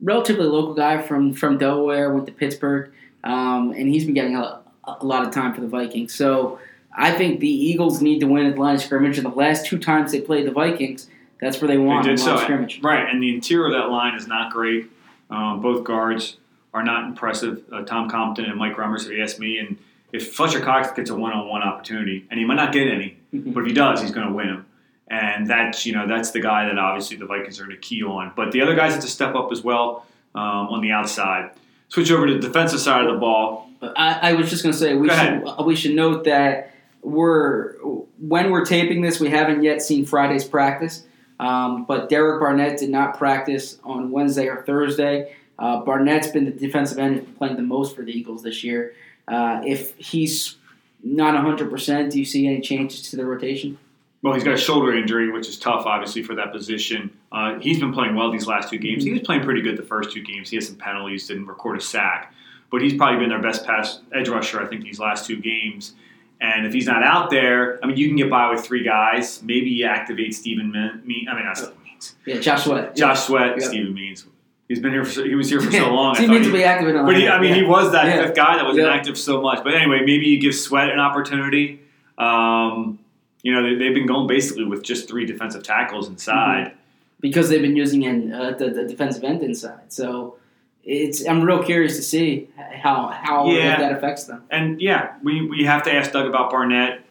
relatively 0.01 0.47
local 0.47 0.75
guy 0.75 1.01
from 1.01 1.33
from 1.33 1.59
Delaware, 1.59 2.13
went 2.13 2.27
to 2.27 2.33
Pittsburgh, 2.33 2.91
um, 3.25 3.73
and 3.73 3.89
he's 3.89 4.05
been 4.05 4.15
getting 4.15 4.37
a, 4.37 4.61
a 4.85 5.05
lot 5.07 5.27
of 5.27 5.33
time 5.33 5.55
for 5.55 5.61
the 5.61 5.69
Vikings. 5.69 6.13
So 6.15 6.59
I 6.95 7.13
think 7.13 7.41
the 7.41 7.49
Eagles 7.49 8.03
need 8.03 8.19
to 8.21 8.27
win 8.27 8.47
at 8.47 8.55
the 8.57 8.61
line 8.61 8.75
of 8.75 8.83
scrimmage. 8.83 9.17
And 9.17 9.25
the 9.27 9.31
last 9.35 9.65
two 9.67 9.79
times 9.79 10.13
they 10.13 10.21
played 10.21 10.47
the 10.47 10.51
Vikings, 10.53 11.09
that's 11.41 11.61
where 11.63 11.69
they 11.69 11.79
won 11.79 12.03
They 12.03 12.11
the 12.11 12.17
did 12.17 12.25
line 12.27 12.35
of 12.35 12.39
so. 12.41 12.45
scrimmage. 12.45 12.81
Right, 12.83 13.09
and 13.09 13.23
the 13.23 13.35
interior 13.35 13.67
of 13.67 13.73
that 13.73 13.89
line 13.91 14.15
is 14.17 14.27
not 14.27 14.53
great. 14.53 14.91
Um, 15.31 15.63
both 15.63 15.83
guards 15.85 16.37
are 16.75 16.83
not 16.83 17.05
impressive. 17.05 17.63
Uh, 17.73 17.83
Tom 17.83 18.09
Compton 18.09 18.47
and 18.47 18.57
Mike 18.59 18.77
Remmers, 18.77 19.05
if 19.07 19.13
you 19.13 19.23
ask 19.23 19.39
me. 19.39 19.59
And 19.59 19.79
if 20.13 20.35
Fletcher 20.35 20.61
Cox 20.61 20.91
gets 20.93 21.11
a 21.11 21.15
one-on-one 21.15 21.63
opportunity, 21.63 22.27
and 22.31 22.39
he 22.39 22.47
might 22.47 22.55
not 22.57 22.73
get 22.73 22.89
any, 22.89 23.17
Mhm. 23.35 23.53
but 23.55 23.61
if 23.61 23.67
he 23.67 23.73
does, 23.75 24.01
he's 24.01 24.11
going 24.11 24.27
to 24.27 24.33
win 24.33 24.47
them. 24.49 24.67
And 25.09 25.47
that's 25.47 25.85
you 25.85 25.93
know 25.93 26.07
that's 26.07 26.31
the 26.31 26.41
guy 26.41 26.67
that 26.67 26.79
obviously 26.79 27.17
the 27.19 27.27
Vikings 27.27 27.61
are 27.61 27.65
going 27.65 27.77
to 27.77 27.81
key 27.83 28.03
on. 28.03 28.33
But 28.35 28.53
the 28.53 28.63
other 28.63 28.75
guys 28.75 28.93
have 28.95 29.03
to 29.03 29.09
step 29.11 29.35
up 29.35 29.53
as 29.53 29.63
well 29.63 30.07
um, 30.35 30.69
on 30.69 30.81
the 30.81 30.91
outside. 30.93 31.51
Switch 31.89 32.11
over 32.11 32.27
to 32.27 32.35
the 32.35 32.41
defensive 32.41 32.81
side 32.81 33.05
of 33.05 33.13
the 33.13 33.19
ball. 33.19 33.69
I, 33.83 34.31
I 34.31 34.33
was 34.35 34.49
just 34.49 34.63
going 34.63 34.73
to 34.73 34.79
say 34.79 34.95
we 34.95 35.09
Go 35.09 35.15
should 35.15 35.67
we 35.67 35.77
should 35.77 35.95
note 35.95 36.25
that 36.25 36.73
we're 37.03 37.75
when 38.19 38.51
we're 38.51 38.65
taping 38.65 39.03
this, 39.03 39.21
we 39.21 39.29
haven't 39.29 39.63
yet 39.63 39.83
seen 39.83 40.07
Friday's 40.07 40.45
practice. 40.45 41.05
Um, 41.41 41.85
but 41.85 42.09
Derek 42.09 42.41
Barnett 42.41 42.79
did 42.79 42.89
not 42.89 43.19
practice 43.19 43.79
on 43.85 44.11
Wednesday 44.13 44.47
or 44.47 44.63
Thursday. 44.63 45.35
Uh, 45.59 45.81
Barnett's 45.83 46.29
been 46.29 46.45
the 46.45 46.51
defensive 46.51 46.99
end 46.99 47.17
who's 47.17 47.25
been 47.25 47.35
playing 47.35 47.57
the 47.57 47.63
most 47.63 47.95
for 47.95 48.03
the 48.03 48.13
Eagles 48.13 48.43
this 48.43 48.65
year. 48.65 48.95
Uh, 49.29 49.61
if 49.65 49.97
he's 49.97 50.57
not 51.03 51.35
100%, 51.35 52.11
do 52.11 52.19
you 52.19 52.25
see 52.25 52.47
any 52.47 52.61
changes 52.61 53.11
to 53.11 53.17
the 53.17 53.25
rotation? 53.25 53.79
Well, 54.23 54.35
he's 54.35 54.45
got 54.45 54.55
a 54.55 54.59
shoulder 54.59 54.95
injury, 54.97 55.31
which 55.33 55.49
is 55.49 55.59
tough, 55.59 55.85
obviously, 55.85 56.23
for 56.23 56.35
that 56.37 56.53
position. 56.53 57.11
Uh, 57.33 57.59
he's 57.59 57.81
been 57.81 57.93
playing 57.93 58.15
well 58.15 58.31
these 58.31 58.47
last 58.47 58.71
two 58.71 58.79
games. 58.79 59.03
He 59.03 59.11
was 59.11 59.21
playing 59.23 59.43
pretty 59.43 59.63
good 59.63 59.77
the 59.77 59.83
first 59.83 60.13
two 60.13 60.23
games. 60.23 60.49
He 60.51 60.57
had 60.57 60.65
some 60.65 60.77
penalties, 60.77 61.27
didn't 61.27 61.47
record 61.47 61.79
a 61.79 61.81
sack, 61.81 62.33
but 62.71 62.81
he's 62.83 62.95
probably 62.95 63.19
been 63.19 63.31
their 63.31 63.43
best 63.43 63.67
pass 63.67 64.01
edge 64.15 64.29
rusher, 64.29 64.61
I 64.61 64.67
think, 64.67 64.85
these 64.85 65.01
last 65.01 65.27
two 65.27 65.37
games. 65.41 65.95
And 66.41 66.67
if 66.67 66.73
he's 66.73 66.87
not 66.87 67.03
out 67.03 67.31
there, 67.31 67.79
I 67.85 67.87
mean, 67.89 67.97
you 67.97 68.07
can 68.09 68.17
get 68.17 68.31
by 68.31 68.51
with 68.51 68.65
three 68.65 68.85
guys. 68.85 69.43
Maybe 69.43 69.71
you 69.71 69.87
activate 69.87 70.35
Steven 70.35 70.71
Means. 71.05 71.29
I 71.29 71.35
mean, 71.35 71.45
not 71.45 71.57
Steven 71.57 71.83
Means. 71.85 72.15
Yeah, 72.25 72.39
Josh 72.39 72.65
Sweat. 72.65 72.95
Josh 72.97 73.21
Sweat, 73.27 73.57
Yeah. 73.61 73.67
Steven 73.69 73.95
Means. 73.95 74.27
He's 74.73 74.81
been 74.81 74.93
here. 74.93 75.05
For, 75.05 75.11
so- 75.13 75.25
he 75.25 75.35
was 75.35 75.51
here 75.51 75.61
for 75.61 75.71
so 75.71 75.93
long. 75.95 76.15
He 76.17 76.27
means 76.27 76.47
to 76.47 76.53
be 76.53 76.65
active 76.65 76.89
in 76.89 76.97
a 76.97 77.05
but 77.05 77.15
he, 77.15 77.29
I 77.29 77.39
mean, 77.39 77.51
yeah. 77.51 77.57
he 77.57 77.63
was 77.63 77.93
that 77.93 78.07
Yeah. 78.07 78.25
fifth 78.25 78.35
guy 78.35 78.57
that 78.57 78.65
was 78.65 78.75
Yeah. 78.79 78.85
inactive 78.85 79.19
so 79.19 79.43
much. 79.43 79.63
But 79.63 79.75
anyway, 79.75 79.99
maybe 80.01 80.25
you 80.27 80.41
give 80.41 80.55
Sweat 80.55 80.89
an 80.89 80.99
opportunity. 80.99 81.81
Um, 82.17 82.99
you 83.43 83.53
know, 83.53 83.63
they, 83.63 83.75
they've 83.75 83.95
been 83.95 84.07
going 84.07 84.27
basically 84.27 84.65
with 84.65 84.83
just 84.83 85.09
three 85.09 85.27
defensive 85.27 85.63
tackles 85.63 86.09
inside. 86.09 86.73
because 87.21 87.51
they've 87.51 87.61
been 87.61 87.77
using 87.77 88.07
an, 88.07 88.33
uh, 88.33 88.53
the, 88.53 88.71
the 88.71 88.85
defensive 88.85 89.25
end 89.25 89.43
inside. 89.43 89.93
So 89.93 90.37
it's 90.85 91.27
I'm 91.29 91.43
real 91.43 91.63
curious 91.63 91.97
to 91.97 92.03
see 92.03 92.49
how 92.83 93.09
how 93.09 93.51
Yeah. 93.51 93.77
that 93.79 93.93
affects 93.93 94.25
them. 94.25 94.43
And 94.51 94.81
yeah, 94.81 95.17
we, 95.23 95.47
we 95.47 95.65
have 95.65 95.83
to 95.85 95.93
ask 95.95 96.13
Doug 96.13 96.27
about 96.27 96.51
Barnett. 96.51 97.05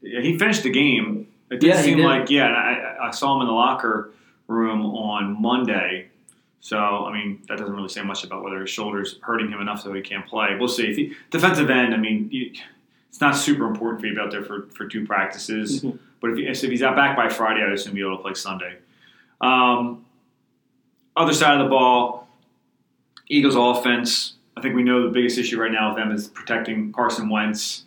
He 0.00 0.38
finished 0.38 0.62
the 0.62 0.70
game. 0.70 1.28
It 1.50 1.60
did 1.60 1.68
Yeah, 1.68 1.80
seem 1.82 1.98
did. 1.98 2.06
like 2.06 2.30
yeah. 2.30 2.46
and 2.46 2.56
I, 2.56 3.08
I 3.08 3.10
saw 3.10 3.36
him 3.36 3.42
in 3.42 3.46
the 3.48 3.52
locker 3.52 4.10
room 4.48 4.84
on 4.86 5.40
Monday. 5.40 6.08
So 6.64 6.78
I 6.78 7.12
mean, 7.12 7.42
that 7.48 7.58
doesn't 7.58 7.76
really 7.76 7.90
say 7.90 8.02
much 8.02 8.24
about 8.24 8.42
whether 8.42 8.58
his 8.62 8.70
shoulder's 8.70 9.18
hurting 9.20 9.50
him 9.50 9.60
enough 9.60 9.82
so 9.82 9.92
he 9.92 10.00
can't 10.00 10.26
play. 10.26 10.56
We'll 10.58 10.66
see. 10.66 10.86
If 10.90 10.96
he, 10.96 11.12
defensive 11.30 11.68
end, 11.68 11.92
I 11.92 11.98
mean, 11.98 12.30
you, 12.32 12.52
it's 13.10 13.20
not 13.20 13.36
super 13.36 13.66
important 13.66 14.00
for 14.00 14.06
you 14.06 14.14
to 14.14 14.20
be 14.20 14.24
out 14.24 14.30
there 14.30 14.42
for, 14.42 14.62
for 14.74 14.88
two 14.88 15.04
practices. 15.04 15.82
Mhm. 15.82 15.98
But 16.22 16.30
if, 16.30 16.36
he, 16.38 16.46
if 16.46 16.62
he's 16.62 16.82
out 16.82 16.96
back 16.96 17.18
by 17.18 17.28
Friday, 17.28 17.62
I'd 17.62 17.70
assume 17.70 17.94
he'll 17.96 18.06
be 18.08 18.12
able 18.14 18.16
to 18.16 18.22
play 18.22 18.32
Sunday. 18.32 18.78
Um, 19.42 20.06
other 21.14 21.34
side 21.34 21.60
of 21.60 21.64
the 21.64 21.68
ball, 21.68 22.28
Eagles 23.28 23.56
offense. 23.56 24.32
I 24.56 24.62
think 24.62 24.74
we 24.74 24.82
know 24.84 25.02
the 25.02 25.12
biggest 25.12 25.36
issue 25.36 25.60
right 25.60 25.70
now 25.70 25.88
with 25.90 25.98
them 25.98 26.12
is 26.12 26.28
protecting 26.28 26.92
Carson 26.92 27.28
Wentz. 27.28 27.83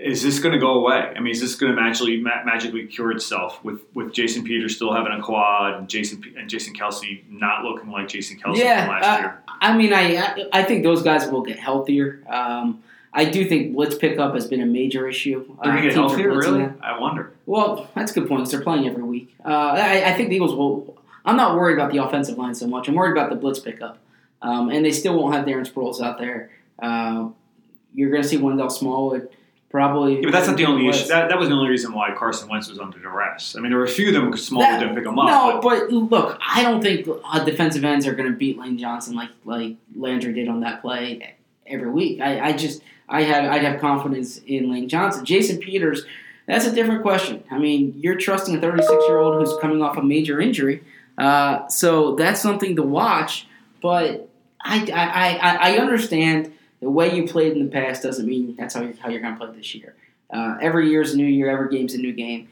Is 0.00 0.22
this 0.22 0.38
going 0.38 0.52
to 0.52 0.58
go 0.58 0.74
away? 0.74 1.12
I 1.16 1.20
mean, 1.20 1.32
is 1.32 1.40
this 1.40 1.54
going 1.54 1.74
to 1.74 1.80
magically 1.80 2.20
ma- 2.20 2.44
magically 2.44 2.86
cure 2.86 3.10
itself 3.12 3.62
with, 3.64 3.80
with 3.94 4.12
Jason 4.12 4.44
Peters 4.44 4.76
still 4.76 4.92
having 4.92 5.12
a 5.12 5.20
quad 5.22 5.74
and 5.74 5.88
Jason 5.88 6.22
and 6.36 6.48
Jason 6.48 6.74
Kelce 6.74 7.22
not 7.28 7.64
looking 7.64 7.90
like 7.90 8.08
Jason 8.08 8.38
Kelce 8.38 8.56
Yeah, 8.58 8.86
from 8.86 8.94
last 8.94 9.04
uh, 9.04 9.22
year? 9.22 9.42
I 9.60 9.76
mean, 9.76 9.92
I 9.92 10.46
I- 10.52 10.62
think 10.64 10.82
those 10.82 11.02
guys 11.02 11.30
will 11.30 11.42
get 11.42 11.58
healthier. 11.58 12.22
Um, 12.28 12.82
I 13.12 13.24
do 13.26 13.44
think 13.48 13.74
blitz 13.74 13.94
pickup 13.96 14.34
has 14.34 14.46
been 14.46 14.60
a 14.60 14.66
major 14.66 15.08
issue. 15.08 15.44
They're 15.62 15.72
going 15.72 15.82
to 15.84 15.88
get 15.88 15.94
healthier, 15.94 16.36
really? 16.36 16.62
them. 16.62 16.78
I 16.82 16.98
wonder. 16.98 17.32
Well, 17.46 17.88
that's 17.94 18.10
a 18.10 18.14
good 18.14 18.28
point 18.28 18.40
because 18.40 18.50
they're 18.50 18.62
playing 18.62 18.88
every 18.88 19.04
week. 19.04 19.34
Uh, 19.44 19.48
I, 19.48 20.10
I 20.10 20.14
think 20.14 20.30
the 20.30 20.36
Eagles 20.36 20.54
will. 20.54 20.96
I'm 21.24 21.36
not 21.36 21.56
worried 21.56 21.74
about 21.74 21.92
the 21.92 21.98
offensive 22.04 22.36
line 22.38 22.54
so 22.54 22.66
much. 22.66 22.88
I'm 22.88 22.94
worried 22.94 23.12
about 23.12 23.30
the 23.30 23.36
blitz 23.36 23.60
pickup, 23.60 23.98
um, 24.42 24.68
and 24.68 24.84
they 24.84 24.90
still 24.90 25.16
won't 25.16 25.34
have 25.34 25.46
Darren 25.46 25.70
Sproles 25.70 26.00
out 26.00 26.18
there. 26.18 26.50
Uh, 26.80 27.28
you're 27.94 28.10
going 28.10 28.22
to 28.22 28.28
see 28.28 28.36
Wendell 28.36 28.68
Smallwood 28.68 29.28
probably. 29.74 30.14
Yeah, 30.14 30.20
but 30.26 30.30
that's 30.30 30.46
not 30.46 30.56
the 30.56 30.66
only 30.66 30.86
issue. 30.86 31.08
That, 31.08 31.28
that 31.30 31.36
was 31.36 31.48
the 31.48 31.54
only 31.56 31.68
reason 31.68 31.92
why 31.92 32.14
Carson 32.14 32.48
Wentz 32.48 32.68
was 32.68 32.78
under 32.78 32.96
duress. 32.96 33.56
I 33.56 33.60
mean, 33.60 33.70
there 33.70 33.78
were 33.78 33.84
a 33.84 33.88
few 33.88 34.06
of 34.06 34.14
them 34.14 34.36
Smallwood 34.36 34.70
That- 34.70 34.78
didn't 34.78 34.94
pick 34.94 35.04
him 35.04 35.18
up. 35.18 35.26
No, 35.26 35.60
but- 35.60 35.90
but 35.90 35.92
look, 35.92 36.38
I 36.48 36.62
don't 36.62 36.80
think 36.80 37.08
uh, 37.24 37.44
defensive 37.44 37.84
ends 37.84 38.06
are 38.06 38.14
going 38.14 38.30
to 38.30 38.36
beat 38.38 38.56
Lane 38.56 38.78
Johnson 38.78 39.16
like 39.16 39.30
like 39.44 39.74
Landry 39.96 40.32
did 40.32 40.46
on 40.46 40.60
that 40.60 40.80
play. 40.80 41.34
every 41.66 41.90
week. 41.90 42.20
I, 42.20 42.38
I 42.50 42.52
just 42.52 42.82
I 43.08 43.22
have 43.22 43.50
I'd 43.50 43.64
have 43.64 43.80
confidence 43.80 44.38
in 44.46 44.70
Lane 44.70 44.88
Johnson. 44.88 45.24
Jason 45.24 45.58
Peters, 45.58 46.04
that's 46.46 46.66
a 46.66 46.72
different 46.72 47.02
question. 47.02 47.42
I 47.50 47.58
mean, 47.58 47.94
you're 47.98 48.14
trusting 48.16 48.54
a 48.54 48.60
36 48.60 48.88
year 49.08 49.18
old 49.18 49.40
who's 49.40 49.58
coming 49.60 49.82
off 49.82 49.96
a 49.96 50.02
major 50.04 50.40
injury, 50.40 50.84
uh, 51.18 51.66
so 51.66 52.14
that's 52.14 52.40
something 52.40 52.76
to 52.76 52.82
watch. 52.84 53.48
But 53.82 54.28
I, 54.64 54.88
I, 54.92 55.38
I, 55.42 55.72
I 55.72 55.78
understand 55.78 56.52
the 56.84 56.90
way 56.90 57.14
you 57.14 57.26
played 57.26 57.52
in 57.52 57.64
the 57.64 57.70
past 57.70 58.02
doesn't 58.02 58.26
mean 58.26 58.54
that's 58.56 58.74
how 58.74 58.82
you're, 58.82 58.94
how 58.96 59.08
you're 59.08 59.22
going 59.22 59.34
to 59.34 59.40
play 59.46 59.56
this 59.56 59.74
year. 59.74 59.94
Uh, 60.30 60.58
every 60.60 60.90
year 60.90 61.00
is 61.00 61.14
a 61.14 61.16
new 61.16 61.24
year. 61.24 61.50
Every 61.50 61.74
game's 61.74 61.94
a 61.94 61.98
new 61.98 62.12
game. 62.12 62.48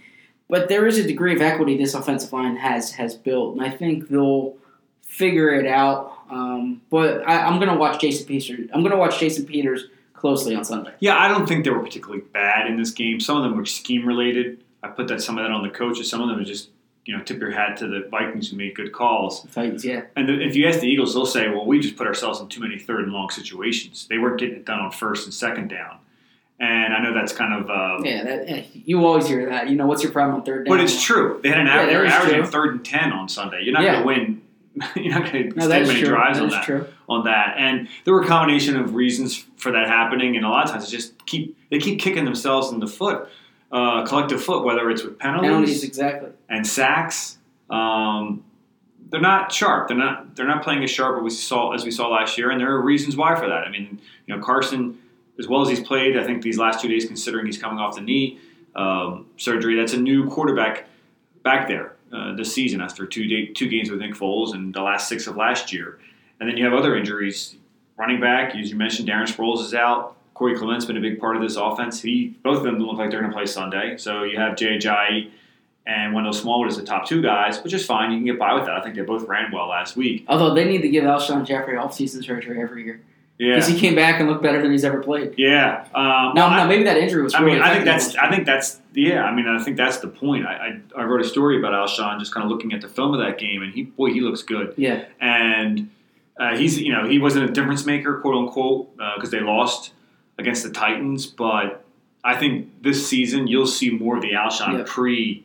But 0.49 0.69
there 0.69 0.87
is 0.87 0.99
a 0.99 1.07
degree 1.07 1.35
of 1.35 1.43
equity 1.43 1.77
this 1.77 1.95
offensive 1.95 2.33
line 2.33 2.57
has 2.57 2.93
has 2.93 3.15
built, 3.15 3.57
and 3.57 3.65
I 3.65 3.71
think 3.71 4.09
they'll 4.09 4.57
figure 5.03 5.51
it 5.51 5.67
out. 5.67 6.13
Um, 6.31 6.81
but 6.91 7.27
I, 7.29 7.47
am 7.47 7.57
going 7.57 7.69
to 7.69 7.77
watch 7.77 8.01
Jason 8.01 8.27
Peters. 8.27 8.71
I'm 8.73 8.81
going 8.81 8.93
to 8.93 8.99
watch 8.99 9.21
Jason 9.21 9.45
Peters 9.47 9.85
closely 10.15 10.55
on 10.55 10.65
Sunday. 10.65 10.93
Yeah, 11.01 11.19
I 11.19 11.29
don't 11.29 11.47
think 11.47 11.65
they 11.65 11.71
were 11.71 11.83
particularly 11.83 12.23
bad 12.33 12.67
in 12.67 12.79
this 12.79 12.91
game. 12.91 13.21
Some 13.21 13.37
of 13.37 13.43
them 13.43 13.57
were 13.57 13.67
scheme 13.67 14.07
related. 14.07 14.65
I 14.83 14.89
put 14.89 15.09
that 15.09 15.23
some 15.23 15.39
of 15.39 15.45
that 15.45 15.51
on 15.51 15.63
the 15.63 15.71
coaches. 15.71 16.09
Some 16.11 16.21
of 16.21 16.29
them 16.29 16.39
were 16.39 16.45
just 16.45 16.71
you 17.05 17.17
know 17.17 17.23
tip 17.23 17.41
your 17.41 17.51
hat 17.51 17.77
to 17.79 17.89
the 17.89 18.07
Vikings 18.11 18.51
who 18.51 18.57
made 18.57 18.75
good 18.75 18.93
calls. 18.93 19.43
Titans, 19.53 19.85
yeah. 19.85 20.03
And 20.17 20.29
the, 20.29 20.41
if 20.41 20.55
you 20.55 20.67
ask 20.69 20.81
the 20.81 20.89
Eagles, 20.89 21.15
they'll 21.15 21.27
say, 21.27 21.49
"Well, 21.49 21.67
we 21.67 21.81
just 21.81 21.97
put 21.97 22.07
ourselves 22.07 22.41
in 22.41 22.49
too 22.49 22.61
many 22.61 22.79
third 22.79 23.05
and 23.05 23.13
long 23.13 23.31
situations. 23.31 24.07
They 24.09 24.19
weren't 24.19 24.39
getting 24.39 24.57
it 24.57 24.65
done 24.65 24.81
on 24.81 24.91
first 24.91 25.25
and 25.25 25.35
second 25.35 25.69
down." 25.69 25.99
And 26.61 26.95
I 26.95 27.03
know 27.03 27.13
that's 27.13 27.33
kind 27.33 27.55
of 27.55 27.71
um, 27.71 28.05
yeah, 28.05 28.23
that, 28.23 28.87
You 28.87 29.05
always 29.05 29.27
hear 29.27 29.49
that. 29.51 29.69
You 29.69 29.75
know, 29.75 29.87
what's 29.87 30.03
your 30.03 30.13
problem 30.13 30.37
on 30.37 30.45
third 30.45 30.67
down? 30.67 30.77
But 30.77 30.85
it's 30.85 31.03
true. 31.03 31.41
They 31.43 31.49
had 31.49 31.59
an 31.59 31.67
average, 31.67 32.09
yeah, 32.09 32.17
averaging 32.17 32.45
third 32.45 32.75
and 32.75 32.85
ten 32.85 33.13
on 33.13 33.29
Sunday. 33.29 33.63
You're 33.65 33.75
not 33.75 33.83
yeah. 33.83 34.03
going 34.03 34.19
to 34.19 34.23
win. 34.25 34.43
You're 35.05 35.13
not 35.13 35.31
going 35.31 35.51
to 35.51 35.57
no, 35.57 35.65
extend 35.65 35.89
many 35.89 36.01
true. 36.01 36.09
drives 36.09 36.39
that 36.39 36.45
on 36.45 36.51
that. 36.51 36.65
True. 36.65 36.87
On 37.09 37.25
that, 37.25 37.57
and 37.59 37.89
there 38.05 38.15
were 38.15 38.23
a 38.23 38.27
combination 38.27 38.77
of 38.77 38.95
reasons 38.95 39.45
for 39.57 39.73
that 39.73 39.89
happening, 39.89 40.37
and 40.37 40.47
a 40.47 40.49
lot 40.49 40.65
of 40.65 40.71
times 40.71 40.85
it's 40.85 40.93
just 40.93 41.27
keep 41.27 41.59
they 41.71 41.79
keep 41.79 41.99
kicking 41.99 42.25
themselves 42.25 42.71
in 42.71 42.79
the 42.79 42.87
foot, 42.87 43.29
uh, 43.73 44.07
collective 44.07 44.43
foot, 44.43 44.65
whether 44.65 44.91
it's 44.91 45.03
with 45.03 45.19
penalties, 45.19 45.51
penalties 45.51 45.85
exactly, 45.85 46.31
and 46.49 46.67
sacks. 46.67 47.39
Um, 47.71 48.45
they're 49.11 49.21
not 49.21 49.53
sharp. 49.53 49.89
They're 49.89 49.97
not. 49.97 50.37
They're 50.37 50.47
not 50.47 50.63
playing 50.63 50.85
as 50.85 50.91
sharp 50.91 51.17
as 51.17 51.23
we 51.23 51.31
saw 51.31 51.73
as 51.73 51.85
we 51.85 51.91
saw 51.91 52.09
last 52.09 52.39
year, 52.39 52.51
and 52.51 52.61
there 52.61 52.71
are 52.73 52.81
reasons 52.81 53.17
why 53.17 53.35
for 53.35 53.49
that. 53.49 53.65
I 53.67 53.71
mean, 53.71 54.01
you 54.27 54.37
know, 54.37 54.43
Carson 54.43 54.99
as 55.39 55.49
well 55.49 55.63
as 55.63 55.69
he's 55.69 55.81
played, 55.81 56.17
I 56.17 56.25
think 56.25 56.43
these 56.43 56.59
last 56.59 56.81
two 56.81 56.89
days, 56.89 57.07
considering 57.07 57.47
he's 57.47 57.59
coming 57.59 57.79
off 57.79 57.95
the 57.95 58.01
knee 58.01 58.39
um, 58.75 59.27
surgery, 59.37 59.77
that's 59.77 59.93
a 59.93 59.99
new 59.99 60.29
quarterback 60.29 60.87
back 61.43 61.69
there 61.69 61.95
uh, 62.13 62.35
this 62.35 62.55
season 62.55 62.81
after 62.81 63.07
two 63.07 63.27
day, 63.27 63.47
two 63.47 63.69
games 63.69 63.91
with 63.91 64.01
Nick 64.01 64.15
Foles 64.15 64.55
and 64.55 64.75
the 64.75 64.83
last 64.83 65.09
six 65.09 65.27
of 65.27 65.37
last 65.37 65.73
year. 65.73 65.99
And 66.39 66.49
then 66.49 66.57
you 66.57 66.65
have 66.65 66.75
other 66.75 66.97
injuries. 66.97 67.57
Running 67.97 68.21
back, 68.21 68.55
as 68.55 68.71
you 68.71 68.77
mentioned, 68.77 69.09
Darren 69.09 69.27
Sproles 69.27 69.63
is 69.63 69.75
out. 69.75 70.17
Corey 70.35 70.57
Clement's 70.57 70.85
been 70.85 70.97
a 70.97 71.01
big 71.01 71.21
part 71.21 71.37
of 71.37 71.43
this 71.43 71.57
offense. 71.57 72.01
He 72.03 72.37
both 72.43 72.59
of 72.59 72.65
them 72.65 72.79
look 72.79 72.99
like 72.99 73.11
they're 73.11 73.21
going 73.21 73.31
to 73.31 73.37
play 73.37 73.47
Sunday. 73.47 73.97
So 73.97 74.23
you 74.23 74.39
have 74.39 74.57
Jay 74.57 74.79
Ajayi 74.79 75.31
and 75.87 76.15
Wendell 76.15 76.33
Smallwood 76.33 76.69
as 76.69 76.77
the 76.77 76.85
top 76.85 77.07
two 77.07 77.23
guys, 77.23 77.63
which 77.63 77.73
is 77.73 77.85
fine. 77.85 78.13
You 78.13 78.19
can 78.19 78.27
get 78.27 78.39
by 78.39 78.55
with 78.55 78.67
that. 78.67 78.77
I 78.77 78.83
think 78.83 78.95
they 78.95 79.03
both 79.03 79.29
ran 79.29 79.51
well 79.53 79.69
last 79.69 79.97
week. 79.97 80.25
Although 80.29 80.55
they 80.55 80.65
need 80.65 80.83
to 80.83 80.89
give 80.89 81.05
Alshon 81.05 81.45
Jeffery 81.45 81.77
off-season 81.77 82.23
surgery 82.23 82.61
every 82.61 82.85
year. 82.85 83.03
Yeah, 83.39 83.55
because 83.57 83.67
he 83.69 83.79
came 83.79 83.97
back 83.97 84.21
and 84.21 84.29
looked 84.29 84.43
better 84.43 84.63
than 84.63 84.71
he's 84.71 84.85
ever 84.85 85.03
played. 85.03 85.35
Yeah. 85.37 85.89
Um, 85.95 86.35
no, 86.35 86.49
no, 86.55 86.67
maybe 86.69 86.85
that 86.85 86.97
injury 86.99 87.23
was. 87.23 87.35
I 87.35 87.41
mean, 87.41 87.61
I 87.61 87.73
think 87.73 87.85
that's. 87.85 88.15
I 88.15 88.31
think 88.31 88.47
that's. 88.47 88.79
Yeah, 88.95 89.25
I 89.25 89.35
mean, 89.35 89.49
I 89.49 89.61
think 89.61 89.77
that's 89.77 89.99
the 89.99 90.07
point. 90.07 90.47
I, 90.47 90.79
I, 90.97 91.01
I 91.01 91.05
wrote 91.05 91.23
a 91.23 91.29
story 91.29 91.59
about 91.59 91.73
Alshon, 91.73 92.21
just 92.21 92.33
kind 92.33 92.45
of 92.45 92.51
looking 92.51 92.73
at 92.73 92.81
the 92.83 92.89
film 92.89 93.15
of 93.15 93.21
that 93.21 93.39
game, 93.39 93.63
and 93.63 93.73
he 93.75 93.83
boy, 93.83 94.13
he 94.13 94.21
looks 94.21 94.43
good. 94.43 94.75
Yeah. 94.77 95.07
And 95.21 95.91
uh, 96.39 96.57
he's 96.57 96.81
you 96.81 96.93
know 96.93 97.09
he 97.09 97.19
wasn't 97.19 97.49
a 97.49 97.53
difference 97.53 97.85
maker, 97.85 98.21
quote 98.21 98.37
unquote, 98.37 98.97
because 98.97 99.35
uh, 99.35 99.39
they 99.39 99.41
lost 99.41 99.93
against 100.39 100.63
the 100.63 100.71
Titans, 100.71 101.27
but 101.27 101.85
I 102.25 102.37
think 102.37 102.83
this 102.83 103.07
season 103.07 103.47
you'll 103.47 103.67
see 103.67 103.91
more 103.91 104.17
of 104.17 104.23
the 104.23 104.33
Alshon 104.33 104.79
yeah. 104.79 104.85
pre 104.87 105.45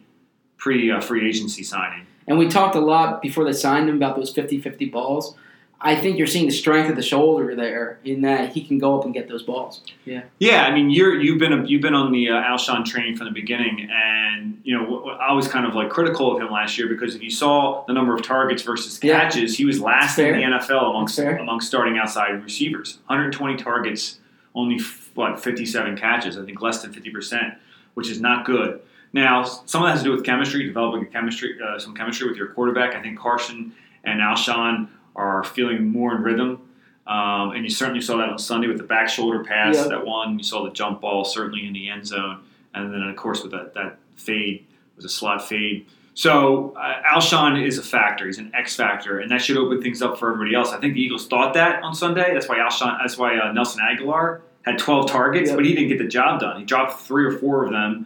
pre 0.57 0.91
uh, 0.91 1.01
free 1.01 1.27
agency 1.27 1.63
signing. 1.63 2.05
And 2.27 2.37
we 2.37 2.47
talked 2.47 2.75
a 2.75 2.81
lot 2.81 3.21
before 3.21 3.45
they 3.45 3.53
signed 3.53 3.87
him 3.87 3.95
about 3.95 4.17
those 4.17 4.33
50-50 4.33 4.91
balls. 4.91 5.35
I 5.79 5.95
think 5.95 6.17
you're 6.17 6.27
seeing 6.27 6.47
the 6.47 6.51
strength 6.51 6.89
of 6.89 6.95
the 6.95 7.03
shoulder 7.03 7.55
there 7.55 7.99
in 8.03 8.21
that 8.21 8.53
he 8.53 8.63
can 8.65 8.79
go 8.79 8.97
up 8.97 9.05
and 9.05 9.13
get 9.13 9.27
those 9.27 9.43
balls. 9.43 9.81
Yeah. 10.05 10.23
Yeah, 10.39 10.65
I 10.65 10.73
mean, 10.73 10.89
you're 10.89 11.21
you've 11.21 11.37
been 11.37 11.53
a, 11.53 11.63
you've 11.65 11.83
been 11.83 11.93
on 11.93 12.11
the 12.11 12.29
uh, 12.29 12.33
Alshon 12.33 12.83
train 12.83 13.15
from 13.15 13.25
the 13.25 13.31
beginning, 13.31 13.87
and 13.91 14.59
you 14.63 14.75
know 14.75 15.09
I 15.09 15.33
was 15.33 15.47
kind 15.47 15.67
of 15.67 15.75
like 15.75 15.89
critical 15.89 16.35
of 16.35 16.41
him 16.41 16.51
last 16.51 16.79
year 16.79 16.87
because 16.87 17.13
if 17.13 17.21
you 17.21 17.29
saw 17.29 17.85
the 17.85 17.93
number 17.93 18.15
of 18.15 18.23
targets 18.23 18.63
versus 18.63 18.97
catches, 18.97 19.51
yeah. 19.53 19.57
he 19.57 19.65
was 19.65 19.79
last 19.79 20.17
in 20.17 20.35
the 20.35 20.41
NFL 20.41 20.89
amongst 20.89 21.19
amongst 21.19 21.67
starting 21.67 21.99
outside 21.99 22.43
receivers. 22.43 22.97
120 23.05 23.57
targets, 23.57 24.17
only 24.57 24.79
what 25.13 25.41
57 25.41 25.95
catches. 25.97 26.37
I 26.37 26.43
think 26.43 26.61
less 26.61 26.81
than 26.81 26.91
50 26.91 27.11
percent, 27.11 27.53
which 27.93 28.09
is 28.09 28.19
not 28.19 28.45
good. 28.45 28.81
Now, 29.13 29.43
some 29.43 29.83
of 29.83 29.87
that 29.87 29.91
has 29.91 29.99
to 30.01 30.05
do 30.05 30.11
with 30.11 30.25
chemistry, 30.25 30.65
developing 30.65 31.03
a 31.03 31.05
chemistry, 31.05 31.57
uh, 31.63 31.79
some 31.79 31.95
chemistry 31.95 32.27
with 32.27 32.37
your 32.37 32.47
quarterback. 32.47 32.93
I 32.93 33.01
think 33.01 33.17
Carson 33.17 33.73
and 34.03 34.19
Alshon 34.19 34.89
are 35.15 35.43
feeling 35.43 35.87
more 35.87 36.15
in 36.15 36.21
rhythm. 36.23 36.61
Um, 37.07 37.51
and 37.51 37.63
you 37.63 37.69
certainly 37.69 38.01
saw 38.01 38.17
that 38.17 38.29
on 38.29 38.37
Sunday 38.37 38.67
with 38.67 38.77
the 38.77 38.83
back 38.83 39.07
shoulder 39.07 39.43
pass 39.43 39.75
yep. 39.75 39.89
that 39.89 40.05
one. 40.05 40.37
You 40.37 40.43
saw 40.43 40.63
the 40.63 40.71
jump 40.71 40.99
ball 41.01 41.23
certainly 41.23 41.65
in 41.65 41.71
the 41.71 41.89
end 41.89 42.05
zone, 42.05 42.43
and 42.73 42.93
then 42.93 43.01
of 43.01 43.15
course 43.15 43.43
with 43.43 43.53
that 43.53 43.73
that 43.75 43.97
fade 44.17 44.65
was 44.97 45.05
a 45.05 45.09
slot 45.09 45.47
fade. 45.47 45.85
So 46.15 46.75
uh, 46.75 47.01
Alshon 47.15 47.63
is 47.63 47.77
a 47.77 47.83
factor. 47.83 48.25
He's 48.25 48.39
an 48.39 48.51
X 48.53 48.75
factor, 48.75 49.19
and 49.19 49.31
that 49.31 49.41
should 49.41 49.55
open 49.55 49.81
things 49.81 50.01
up 50.01 50.19
for 50.19 50.33
everybody 50.33 50.53
else. 50.53 50.73
I 50.73 50.79
think 50.79 50.95
the 50.95 51.01
Eagles 51.01 51.27
thought 51.27 51.53
that 51.53 51.81
on 51.81 51.93
Sunday. 51.93 52.33
That's 52.33 52.49
why 52.49 52.57
Alshon. 52.57 52.97
That's 52.99 53.17
why 53.17 53.37
uh, 53.37 53.53
Nelson 53.53 53.81
Agholor 53.81 54.41
had 54.67 54.79
12 54.79 55.09
targets, 55.09 55.49
yep. 55.49 55.57
but 55.57 55.65
he 55.65 55.73
didn't 55.73 55.89
get 55.89 55.97
the 55.97 56.07
job 56.07 56.39
done. 56.39 56.59
He 56.59 56.65
dropped 56.65 57.01
three 57.01 57.25
or 57.25 57.31
four 57.31 57.63
of 57.63 57.71
them, 57.71 58.05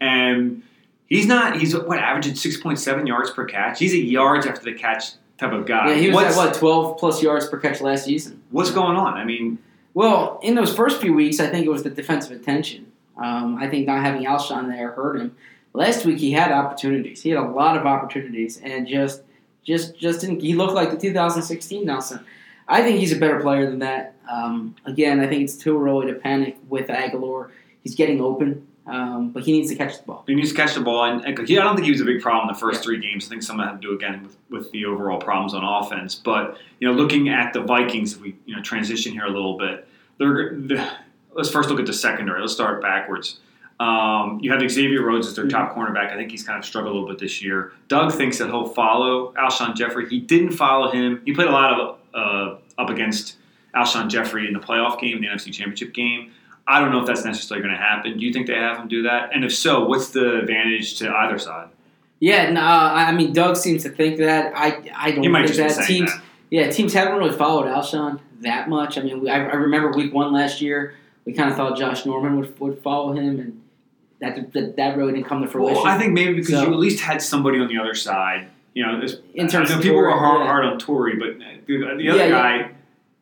and 0.00 0.62
he's 1.06 1.26
not. 1.26 1.58
He's 1.58 1.76
what 1.76 1.98
averaging 1.98 2.34
6.7 2.34 3.06
yards 3.06 3.30
per 3.30 3.44
catch. 3.44 3.78
He's 3.78 3.94
a 3.94 3.98
yards 3.98 4.46
after 4.46 4.64
the 4.64 4.74
catch 4.74 5.12
type 5.38 5.52
of 5.52 5.66
guy. 5.66 5.90
Yeah, 5.90 5.94
he 5.94 6.08
was 6.08 6.16
what's, 6.16 6.36
at 6.36 6.46
what 6.46 6.54
twelve 6.54 6.98
plus 6.98 7.22
yards 7.22 7.48
per 7.48 7.58
catch 7.58 7.80
last 7.80 8.04
season. 8.04 8.42
What's 8.50 8.70
going 8.70 8.96
on? 8.96 9.14
I 9.14 9.24
mean, 9.24 9.58
well, 9.94 10.38
in 10.42 10.54
those 10.54 10.74
first 10.74 11.00
few 11.00 11.14
weeks, 11.14 11.40
I 11.40 11.46
think 11.46 11.66
it 11.66 11.70
was 11.70 11.82
the 11.82 11.90
defensive 11.90 12.38
attention. 12.38 12.92
Um, 13.16 13.56
I 13.56 13.68
think 13.68 13.86
not 13.86 14.02
having 14.02 14.24
Alshon 14.24 14.68
there 14.68 14.92
hurt 14.92 15.20
him. 15.20 15.36
Last 15.72 16.04
week 16.04 16.18
he 16.18 16.32
had 16.32 16.52
opportunities. 16.52 17.22
He 17.22 17.30
had 17.30 17.38
a 17.38 17.48
lot 17.48 17.76
of 17.76 17.86
opportunities, 17.86 18.58
and 18.58 18.86
just 18.86 19.22
just 19.64 19.96
just 19.98 20.20
didn't. 20.20 20.40
He 20.40 20.54
looked 20.54 20.74
like 20.74 20.90
the 20.90 20.96
2016 20.96 21.84
Nelson. 21.84 22.24
I 22.70 22.82
think 22.82 23.00
he's 23.00 23.12
a 23.12 23.18
better 23.18 23.40
player 23.40 23.68
than 23.68 23.80
that. 23.80 24.14
Um, 24.30 24.76
again, 24.84 25.20
I 25.20 25.26
think 25.26 25.42
it's 25.42 25.56
too 25.56 25.82
early 25.82 26.06
to 26.06 26.18
panic 26.18 26.56
with 26.68 26.86
Agholor. 26.88 27.50
He's 27.82 27.94
getting 27.94 28.20
open. 28.20 28.66
Um, 28.86 29.30
but 29.30 29.44
he 29.44 29.52
needs 29.52 29.70
to 29.70 29.76
catch 29.76 29.98
the 29.98 30.04
ball. 30.04 30.24
He 30.26 30.34
needs 30.34 30.48
to 30.50 30.54
catch 30.56 30.74
the 30.74 30.80
ball, 30.80 31.04
and, 31.04 31.24
and 31.24 31.46
he, 31.46 31.56
I 31.58 31.62
don't 31.62 31.76
think 31.76 31.84
he 31.84 31.92
was 31.92 32.00
a 32.00 32.04
big 32.04 32.20
problem 32.20 32.48
in 32.48 32.54
the 32.54 32.58
first 32.58 32.80
yeah. 32.80 32.84
three 32.84 32.98
games. 33.00 33.26
I 33.26 33.28
think 33.28 33.42
some 33.42 33.60
of 33.60 33.64
that 33.64 33.72
had 33.72 33.82
to 33.82 33.86
do 33.86 33.94
again 33.94 34.24
with, 34.24 34.36
with 34.48 34.72
the 34.72 34.86
overall 34.86 35.20
problems 35.20 35.54
on 35.54 35.62
offense. 35.62 36.16
But 36.16 36.58
you 36.80 36.88
know, 36.88 36.94
looking 36.94 37.28
at 37.28 37.52
the 37.52 37.60
Vikings, 37.60 38.14
if 38.14 38.20
we 38.20 38.36
you 38.46 38.56
know 38.56 38.62
transition 38.62 39.12
here 39.12 39.26
a 39.26 39.30
little 39.30 39.56
bit, 39.56 39.86
they're, 40.18 40.54
they're, 40.56 40.98
let's 41.34 41.50
first 41.50 41.68
look 41.68 41.78
at 41.78 41.86
the 41.86 41.92
secondary. 41.92 42.40
Let's 42.40 42.54
start 42.54 42.82
backwards. 42.82 43.38
Um, 43.78 44.40
you 44.42 44.50
have 44.50 44.68
Xavier 44.68 45.02
Rhodes 45.02 45.28
as 45.28 45.36
their 45.36 45.44
mm-hmm. 45.44 45.56
top 45.56 45.76
cornerback. 45.76 46.10
I 46.10 46.16
think 46.16 46.30
he's 46.32 46.42
kind 46.42 46.58
of 46.58 46.64
struggled 46.64 46.92
a 46.92 46.98
little 46.98 47.08
bit 47.08 47.20
this 47.20 47.40
year. 47.40 47.72
Doug 47.86 48.12
thinks 48.12 48.38
that 48.38 48.48
he'll 48.48 48.68
follow 48.68 49.32
Alshon 49.34 49.76
Jeffery. 49.76 50.08
He 50.08 50.18
didn't 50.18 50.52
follow 50.52 50.90
him. 50.90 51.22
He 51.24 51.32
played 51.32 51.48
a 51.48 51.52
lot 51.52 51.78
of 51.78 51.99
uh, 52.14 52.56
up 52.78 52.90
against 52.90 53.36
Alshon 53.74 54.08
Jeffery 54.08 54.46
in 54.46 54.52
the 54.52 54.60
playoff 54.60 55.00
game, 55.00 55.20
the 55.20 55.28
NFC 55.28 55.52
Championship 55.52 55.94
game. 55.94 56.32
I 56.66 56.80
don't 56.80 56.92
know 56.92 57.00
if 57.00 57.06
that's 57.06 57.24
necessarily 57.24 57.66
going 57.66 57.74
to 57.74 57.82
happen. 57.82 58.18
Do 58.18 58.24
you 58.24 58.32
think 58.32 58.46
they 58.46 58.54
have 58.54 58.78
him 58.78 58.88
do 58.88 59.02
that? 59.02 59.34
And 59.34 59.44
if 59.44 59.54
so, 59.54 59.86
what's 59.86 60.10
the 60.10 60.38
advantage 60.38 60.98
to 60.98 61.10
either 61.10 61.38
side? 61.38 61.68
Yeah, 62.20 62.50
no, 62.50 62.60
I 62.60 63.12
mean 63.12 63.32
Doug 63.32 63.56
seems 63.56 63.82
to 63.84 63.88
think 63.88 64.18
that. 64.18 64.52
I 64.54 64.92
I 64.94 65.10
don't 65.12 65.22
think 65.22 65.56
that 65.56 65.86
teams. 65.86 66.12
That. 66.12 66.22
Yeah, 66.50 66.70
teams 66.70 66.92
haven't 66.92 67.16
really 67.16 67.36
followed 67.36 67.66
Alshon 67.66 68.20
that 68.40 68.68
much. 68.68 68.98
I 68.98 69.02
mean, 69.02 69.28
I, 69.28 69.36
I 69.36 69.54
remember 69.54 69.92
Week 69.92 70.12
One 70.12 70.32
last 70.32 70.60
year. 70.60 70.94
We 71.24 71.32
kind 71.32 71.50
of 71.50 71.56
thought 71.56 71.78
Josh 71.78 72.04
Norman 72.04 72.38
would, 72.38 72.58
would 72.60 72.82
follow 72.82 73.12
him, 73.12 73.40
and 73.40 73.62
that, 74.20 74.52
that 74.52 74.76
that 74.76 74.96
really 74.98 75.12
didn't 75.14 75.26
come 75.26 75.40
to 75.42 75.48
fruition. 75.48 75.76
Well, 75.76 75.86
I 75.86 75.98
think 75.98 76.12
maybe 76.12 76.34
because 76.34 76.50
so, 76.50 76.66
you 76.66 76.72
at 76.72 76.78
least 76.78 77.00
had 77.00 77.22
somebody 77.22 77.58
on 77.58 77.68
the 77.68 77.78
other 77.78 77.94
side. 77.94 78.48
You 78.74 78.86
know, 78.86 79.00
in 79.34 79.48
terms 79.48 79.70
of 79.70 79.82
people 79.82 79.98
were 79.98 80.10
hard, 80.10 80.40
yeah. 80.40 80.46
hard 80.46 80.64
on 80.64 80.78
Torrey, 80.78 81.16
but 81.16 81.38
the, 81.66 81.78
the 81.78 82.08
other 82.08 82.18
yeah, 82.18 82.28
guy 82.28 82.56
yeah. 82.56 82.68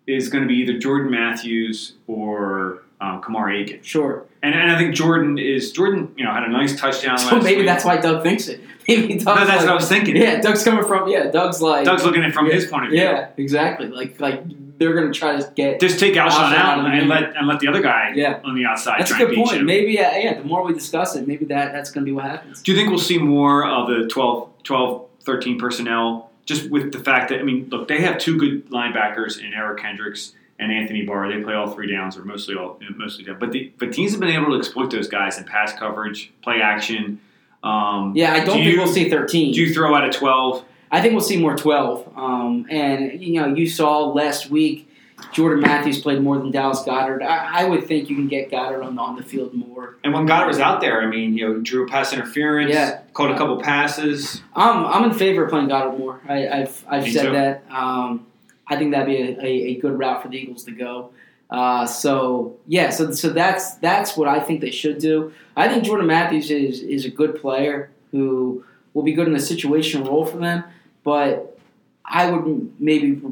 is 0.07 0.29
going 0.29 0.45
to 0.45 0.49
be 0.49 0.57
either 0.57 0.79
Jordan 0.79 1.11
Matthews 1.11 1.95
or 2.07 2.83
um, 3.01 3.23
Kamar 3.23 3.51
Aiken. 3.51 3.83
Sure. 3.83 4.27
And, 4.43 4.55
and 4.55 4.71
I 4.71 4.79
think 4.79 4.95
Jordan 4.95 5.39
is 5.39 5.73
Jordan. 5.73 6.13
You 6.17 6.25
know, 6.25 6.33
had 6.33 6.45
a 6.45 6.51
nice 6.51 6.79
touchdown. 6.79 7.19
So 7.19 7.41
maybe 7.41 7.59
week. 7.59 7.67
that's 7.67 7.85
why 7.85 7.97
Doug 7.97 8.23
thinks 8.23 8.49
it. 8.49 8.61
Maybe 8.89 9.19
Doug's 9.19 9.27
no, 9.27 9.35
that's 9.35 9.49
like, 9.49 9.61
what 9.61 9.69
I 9.69 9.75
was 9.75 9.87
thinking. 9.87 10.17
Yeah, 10.17 10.41
Doug's 10.41 10.65
coming 10.65 10.83
from. 10.83 11.11
Yeah, 11.11 11.31
Doug's 11.31 11.61
like 11.61 11.85
Doug's 11.85 12.05
looking 12.05 12.23
at 12.23 12.31
it 12.31 12.33
from 12.33 12.51
his 12.51 12.65
point 12.65 12.87
of 12.87 12.91
view. 12.91 13.03
Yeah, 13.03 13.29
exactly. 13.37 13.89
Like 13.89 14.19
like 14.19 14.43
they're 14.79 14.95
going 14.95 15.13
to 15.13 15.19
try 15.19 15.39
to 15.39 15.53
get 15.55 15.79
just 15.79 16.01
take 16.01 16.15
Alshon, 16.15 16.31
Alshon 16.31 16.55
out, 16.55 16.79
and, 16.87 16.99
and 16.99 17.07
let 17.07 17.37
and 17.37 17.47
let 17.47 17.61
the 17.61 17.69
other 17.69 17.83
guy 17.83 18.13
yeah. 18.15 18.41
on 18.45 18.55
the 18.55 18.65
outside. 18.65 19.01
That's 19.01 19.11
a 19.11 19.19
good 19.19 19.35
point. 19.35 19.59
Him. 19.59 19.67
Maybe 19.67 19.99
uh, 19.99 20.11
yeah. 20.13 20.35
The 20.39 20.45
more 20.45 20.65
we 20.65 20.73
discuss 20.73 21.17
it, 21.17 21.29
maybe 21.29 21.45
that 21.47 21.73
that's 21.73 21.91
going 21.91 22.07
to 22.07 22.09
be 22.09 22.15
what 22.15 22.25
happens. 22.25 22.63
Do 22.63 22.73
you 22.73 22.79
think 22.79 22.89
we'll 22.89 22.99
see 22.99 23.19
more 23.19 23.67
of 23.67 23.89
the 23.89 24.09
12, 24.09 24.63
12 24.63 25.08
13 25.29 25.59
personnel? 25.59 26.31
Just 26.47 26.71
with 26.71 26.93
the 26.93 26.99
fact 26.99 27.29
that 27.29 27.41
I 27.41 27.43
mean, 27.43 27.69
look, 27.71 27.87
they 27.89 28.01
have 28.01 28.17
two 28.19 28.39
good 28.39 28.69
linebackers 28.71 29.39
in 29.39 29.53
Eric 29.53 29.81
Kendricks 29.83 30.33
and 30.59 30.73
Anthony 30.73 31.03
Barr. 31.03 31.31
They 31.31 31.43
play 31.43 31.53
all 31.55 31.69
three 31.71 31.93
downs 31.93 32.17
or 32.17 32.25
mostly 32.25 32.55
all 32.57 32.81
mostly 32.97 33.25
down. 33.25 33.39
But 33.39 33.53
the 33.53 33.71
but 33.79 33.93
teams 33.93 34.13
have 34.13 34.21
been 34.21 34.31
able 34.31 34.47
to 34.53 34.57
exploit 34.59 34.91
those 34.91 35.09
guys 35.09 35.37
in 35.39 35.45
pass 35.45 35.73
coverage, 35.79 36.33
play 36.43 36.61
action. 36.63 37.21
Um, 37.63 38.13
Yeah, 38.17 38.33
I 38.33 38.37
don't 38.45 38.47
do 38.47 38.53
think 38.63 38.65
you- 38.73 38.79
we'll 38.79 38.87
see 38.87 39.11
13. 39.11 39.53
Do 39.53 39.61
you 39.61 39.75
throw 39.75 39.95
out 39.95 40.05
a 40.09 40.11
twelve? 40.11 40.65
I 40.91 41.03
think 41.03 41.13
we'll 41.13 41.21
see 41.23 41.37
more 41.37 41.55
12. 41.55 42.11
Um, 42.17 42.65
and, 42.71 43.21
you 43.23 43.39
know, 43.39 43.49
you 43.55 43.67
saw 43.69 44.07
last 44.07 44.49
week 44.49 44.88
Jordan 45.33 45.61
Matthews 45.61 46.01
played 46.01 46.23
more 46.23 46.39
than 46.39 46.51
Dallas 46.51 46.81
Goedert. 46.83 47.23
I, 47.23 47.63
I 47.63 47.65
would 47.65 47.87
think 47.87 48.09
you 48.11 48.17
can 48.17 48.29
get 48.29 48.51
Goedert 48.51 48.83
on, 48.85 48.99
on 48.99 49.17
the 49.17 49.23
field 49.23 49.53
more. 49.55 49.97
And 50.05 50.13
when 50.13 50.27
Goedert 50.27 50.47
was 50.49 50.59
out 50.59 50.81
there, 50.81 51.03
I 51.03 51.07
mean, 51.07 51.37
you 51.37 51.47
know, 51.49 51.61
drew 51.61 51.85
a 51.85 51.89
pass 51.89 52.13
interference, 52.13 52.73
Yeah. 52.73 53.01
caught 53.13 53.31
a 53.31 53.37
couple 53.37 53.61
passes. 53.61 54.43
I'm, 54.55 54.85
I'm 54.87 55.11
in 55.11 55.17
favor 55.17 55.45
of 55.45 55.51
playing 55.51 55.69
Goedert 55.69 55.99
more. 55.99 56.21
I, 56.29 56.49
I've, 56.49 56.85
I've 56.89 57.05
Me 57.05 57.11
said 57.13 57.27
too. 57.27 57.33
that. 57.33 57.65
Um, 57.71 58.27
I 58.67 58.77
think 58.77 58.93
that'd 58.93 59.07
be 59.07 59.17
a, 59.17 59.41
a, 59.41 59.47
a 59.47 59.75
good 59.81 59.99
route 59.99 60.23
for 60.23 60.29
the 60.29 60.37
Eagles 60.37 60.65
to 60.65 60.73
go. 60.73 61.11
Uh, 61.51 61.87
so 61.87 62.57
yeah, 62.67 62.91
so 62.91 63.11
so 63.13 63.31
that's 63.31 63.77
that's 63.77 64.19
what 64.19 64.29
I 64.29 64.39
think 64.39 64.61
they 64.61 64.71
should 64.71 64.99
do. 64.99 65.33
I 65.57 65.67
think 65.67 65.85
Jordan 65.85 66.07
Matthews 66.07 66.51
is 66.51 66.83
is 66.83 67.07
a 67.07 67.11
good 67.11 67.41
player 67.41 67.89
who 68.11 68.63
will 68.93 69.03
be 69.03 69.13
good 69.15 69.27
in 69.29 69.35
a 69.35 69.39
situational 69.39 70.07
role 70.07 70.27
for 70.27 70.37
them, 70.37 70.63
but 71.05 71.59
I 72.05 72.31
would 72.31 72.79
maybe 72.79 73.23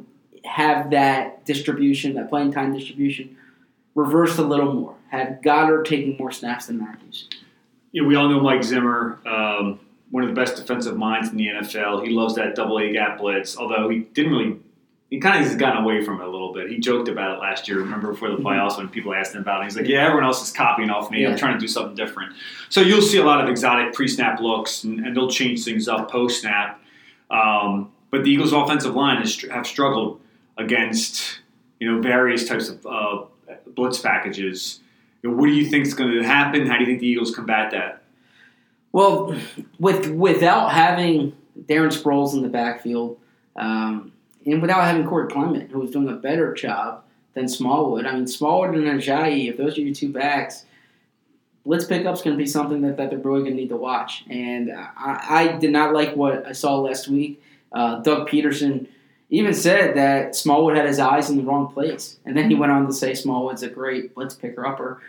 have 0.47 0.91
that 0.91 1.45
distribution, 1.45 2.15
that 2.15 2.29
playing 2.29 2.53
time 2.53 2.73
distribution, 2.73 3.37
reversed 3.95 4.39
a 4.39 4.43
little 4.43 4.73
more. 4.73 4.95
Have 5.09 5.39
Goedert 5.43 5.87
taking 5.87 6.17
more 6.17 6.31
snaps 6.31 6.67
than 6.67 6.79
Matthews. 6.79 7.29
Know, 7.93 8.05
we 8.05 8.15
all 8.15 8.29
know 8.29 8.41
Mike 8.41 8.63
Zimmer, 8.63 9.19
um, 9.27 9.81
one 10.11 10.23
of 10.23 10.29
the 10.29 10.35
best 10.35 10.57
defensive 10.57 10.97
minds 10.97 11.31
in 11.31 11.37
the 11.37 11.47
NFL. 11.47 12.05
He 12.05 12.11
loves 12.11 12.35
that 12.37 12.55
double 12.55 12.79
A 12.79 12.93
gap 12.93 13.19
blitz, 13.19 13.57
although 13.57 13.89
he 13.89 14.01
didn't 14.01 14.33
really. 14.33 14.59
He 15.09 15.21
kind 15.21 15.39
of 15.39 15.47
has 15.47 15.55
gotten 15.57 15.85
away 15.85 16.05
from 16.05 16.21
it 16.21 16.27
a 16.27 16.29
little 16.29 16.53
bit. 16.53 16.69
He 16.69 16.79
joked 16.81 17.09
about 17.09 17.37
it 17.37 17.41
last 17.41 17.69
year. 17.69 17.79
Remember 17.79 18.11
before 18.11 18.29
the 18.29 18.39
playoffs 18.39 18.77
when 18.77 18.89
people 18.89 19.15
asked 19.15 19.37
him 19.37 19.41
about 19.41 19.61
it, 19.61 19.65
he's 19.65 19.77
like, 19.77 19.87
"Yeah, 19.87 20.05
everyone 20.05 20.25
else 20.25 20.43
is 20.43 20.53
copying 20.53 20.91
off 20.91 21.13
me. 21.13 21.23
Yeah. 21.23 21.31
I'm 21.31 21.39
trying 21.39 21.55
to 21.55 21.61
do 21.61 21.69
something 21.69 21.95
different." 21.95 22.33
So 22.71 22.81
you'll 22.81 23.03
see 23.03 23.19
a 23.19 23.25
lot 23.25 23.41
of 23.41 23.49
exotic 23.49 23.95
pre-snap 23.95 24.41
looks, 24.41 24.83
and, 24.83 25.07
and 25.07 25.17
they'll 25.17 25.31
change 25.31 25.65
things 25.65 25.87
up 25.87 26.11
post-snap. 26.11 26.81
Um, 27.31 27.93
but 28.11 28.25
the 28.25 28.31
Eagles' 28.31 28.53
offensive 28.53 28.97
line 28.97 29.19
has 29.19 29.41
have 29.43 29.67
struggled 29.67 30.21
against 30.57 31.41
you 31.81 31.91
know 31.91 32.01
various 32.01 32.49
types 32.49 32.69
of 32.69 32.87
uh, 32.87 33.25
blitz 33.75 33.99
packages. 33.99 34.81
You 35.23 35.31
know, 35.31 35.37
what 35.37 35.47
do 35.47 35.53
you 35.53 35.67
think 35.67 35.87
is 35.87 35.95
going 35.95 36.13
to 36.13 36.23
happen? 36.23 36.67
How 36.67 36.75
do 36.75 36.81
you 36.81 36.87
think 36.87 37.01
the 37.01 37.07
Eagles 37.07 37.35
combat 37.35 37.71
that? 37.73 38.03
Well, 38.93 39.37
with 39.79 40.09
without 40.11 40.73
having 40.73 41.37
Darren 41.59 41.93
Sproles 41.93 42.35
in 42.35 42.43
the 42.43 42.49
backfield, 42.49 43.19
um, 43.57 44.13
and 44.45 44.63
without 44.63 44.85
having 44.85 45.07
Corey 45.07 45.29
Clement, 45.29 45.71
who 45.71 45.81
was 45.81 45.91
doing 45.91 46.09
a 46.09 46.15
better 46.15 46.55
job 46.55 47.03
than 47.35 47.49
Smallwood. 47.49 48.07
I 48.07 48.13
mean, 48.13 48.27
Smallwood 48.27 48.75
and 48.75 48.85
Ajayi, 48.87 49.51
if 49.51 49.59
those 49.59 49.77
are 49.77 49.83
your 49.83 49.95
two 49.95 50.11
backs, 50.11 50.65
blitz 51.65 51.85
pickup's 51.85 52.23
going 52.23 52.37
to 52.37 52.43
be 52.43 52.49
something 52.49 52.81
that, 52.83 52.97
that 52.97 53.11
they're 53.11 53.19
really 53.19 53.41
going 53.41 53.57
to 53.57 53.61
need 53.61 53.69
to 53.69 53.77
watch. 53.77 54.25
And 54.31 54.73
I, 54.73 55.27
I 55.29 55.59
did 55.59 55.73
not 55.73 55.93
like 55.93 56.17
what 56.17 56.47
I 56.47 56.53
saw 56.53 56.79
last 56.79 57.09
week. 57.09 57.43
Uh, 57.73 58.01
Doug 58.01 58.29
Pederson 58.29 58.89
even 59.31 59.55
said 59.55 59.97
that 59.97 60.37
Smallwood 60.37 60.77
had 60.77 60.87
his 60.87 60.99
eyes 60.99 61.31
in 61.31 61.37
the 61.37 61.43
wrong 61.43 61.73
place, 61.73 62.19
and 62.25 62.37
then 62.37 62.45
he 62.45 62.55
mm-hmm. 62.55 62.61
went 62.61 62.73
on 62.73 62.87
to 62.87 62.93
say 62.93 63.15
Smallwood's 63.15 63.63
a 63.63 63.69
great 63.69 64.15
blitz 64.15 64.35
picker 64.35 64.67
upper. 64.67 65.01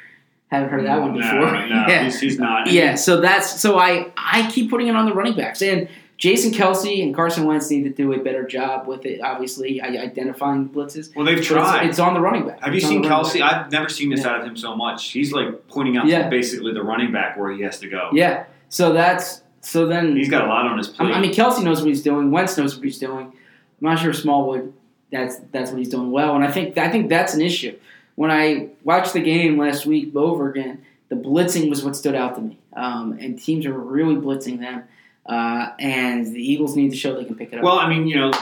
Haven't 0.49 0.69
heard 0.69 0.85
that 0.85 0.99
mm, 0.99 1.01
one 1.01 1.13
before. 1.13 1.39
No, 1.39 1.65
Yeah. 1.87 2.03
he's, 2.05 2.19
he's 2.19 2.39
not. 2.39 2.71
Yeah, 2.71 2.95
so 2.95 3.19
that's 3.19 3.59
so 3.59 3.77
I 3.77 4.11
I 4.17 4.49
keep 4.49 4.69
putting 4.69 4.87
it 4.87 4.95
on 4.95 5.05
the 5.05 5.13
running 5.13 5.35
backs 5.35 5.61
and 5.61 5.89
Jason 6.17 6.51
Kelce 6.51 7.03
and 7.03 7.13
Carson 7.13 7.45
Wentz 7.45 7.69
need 7.69 7.83
to 7.83 7.89
do 7.91 8.11
a 8.13 8.17
better 8.17 8.43
job 8.45 8.87
with 8.87 9.05
it. 9.05 9.21
Obviously, 9.21 9.79
I- 9.81 10.01
identifying 10.01 10.67
blitzes. 10.67 11.15
Well, 11.15 11.25
they've 11.25 11.35
But 11.35 11.39
it's, 11.39 11.47
tried. 11.47 11.87
it's 11.87 11.99
on 11.99 12.15
the 12.15 12.21
running 12.21 12.47
back. 12.47 12.59
Have 12.61 12.73
you 12.73 12.77
It's 12.77 12.87
seen 12.87 13.03
Kelce? 13.03 13.39
back. 13.39 13.65
I've 13.65 13.71
never 13.71 13.87
seen 13.87 14.09
this 14.09 14.21
Yeah. 14.21 14.31
out 14.31 14.39
of 14.39 14.47
him 14.47 14.57
so 14.57 14.75
much. 14.75 15.11
He's 15.11 15.31
like 15.31 15.67
pointing 15.67 15.95
out 15.95 16.07
Yeah. 16.07 16.23
to 16.23 16.29
basically 16.29 16.73
the 16.73 16.81
running 16.81 17.11
back 17.11 17.37
where 17.37 17.51
he 17.51 17.61
has 17.61 17.79
to 17.81 17.87
go. 17.87 18.09
Yeah. 18.13 18.45
So 18.69 18.93
that's 18.93 19.41
so 19.61 19.85
then. 19.85 20.15
He's 20.15 20.29
got 20.29 20.43
a 20.45 20.47
lot 20.47 20.65
on 20.65 20.77
his 20.79 20.87
plate. 20.87 21.13
I 21.13 21.21
mean, 21.21 21.33
Kelsey 21.33 21.63
knows 21.63 21.81
what 21.81 21.87
he's 21.87 22.01
doing. 22.01 22.31
Wentz 22.31 22.57
knows 22.57 22.75
what 22.75 22.83
he's 22.83 22.97
doing. 22.97 23.33
I'm 23.81 23.89
not 23.89 23.99
sure 23.99 24.11
if 24.11 24.17
Smallwood. 24.17 24.73
That's 25.11 25.37
that's 25.51 25.71
what 25.71 25.79
he's 25.79 25.89
doing 25.89 26.11
well, 26.11 26.35
and 26.35 26.43
I 26.43 26.51
think 26.51 26.77
I 26.77 26.89
think 26.89 27.07
that's 27.09 27.33
an 27.33 27.41
issue. 27.41 27.77
When 28.15 28.29
I 28.29 28.69
watched 28.83 29.13
the 29.13 29.21
game 29.21 29.57
last 29.57 29.85
week 29.85 30.13
over 30.15 30.49
again, 30.49 30.83
the 31.09 31.15
blitzing 31.15 31.69
was 31.69 31.83
what 31.83 31.95
stood 31.95 32.15
out 32.15 32.35
to 32.35 32.41
me, 32.41 32.57
um, 32.73 33.17
and 33.21 33.41
teams 33.41 33.65
are 33.65 33.73
really 33.73 34.15
blitzing 34.15 34.59
them, 34.59 34.83
uh, 35.25 35.69
and 35.79 36.25
the 36.25 36.41
Eagles 36.41 36.75
need 36.75 36.91
to 36.91 36.97
show 36.97 37.15
they 37.15 37.23
can 37.23 37.35
pick 37.35 37.53
it 37.53 37.59
up. 37.59 37.63
well, 37.63 37.79
I 37.79 37.87
mean, 37.87 38.07
you 38.07 38.15
know, 38.15 38.33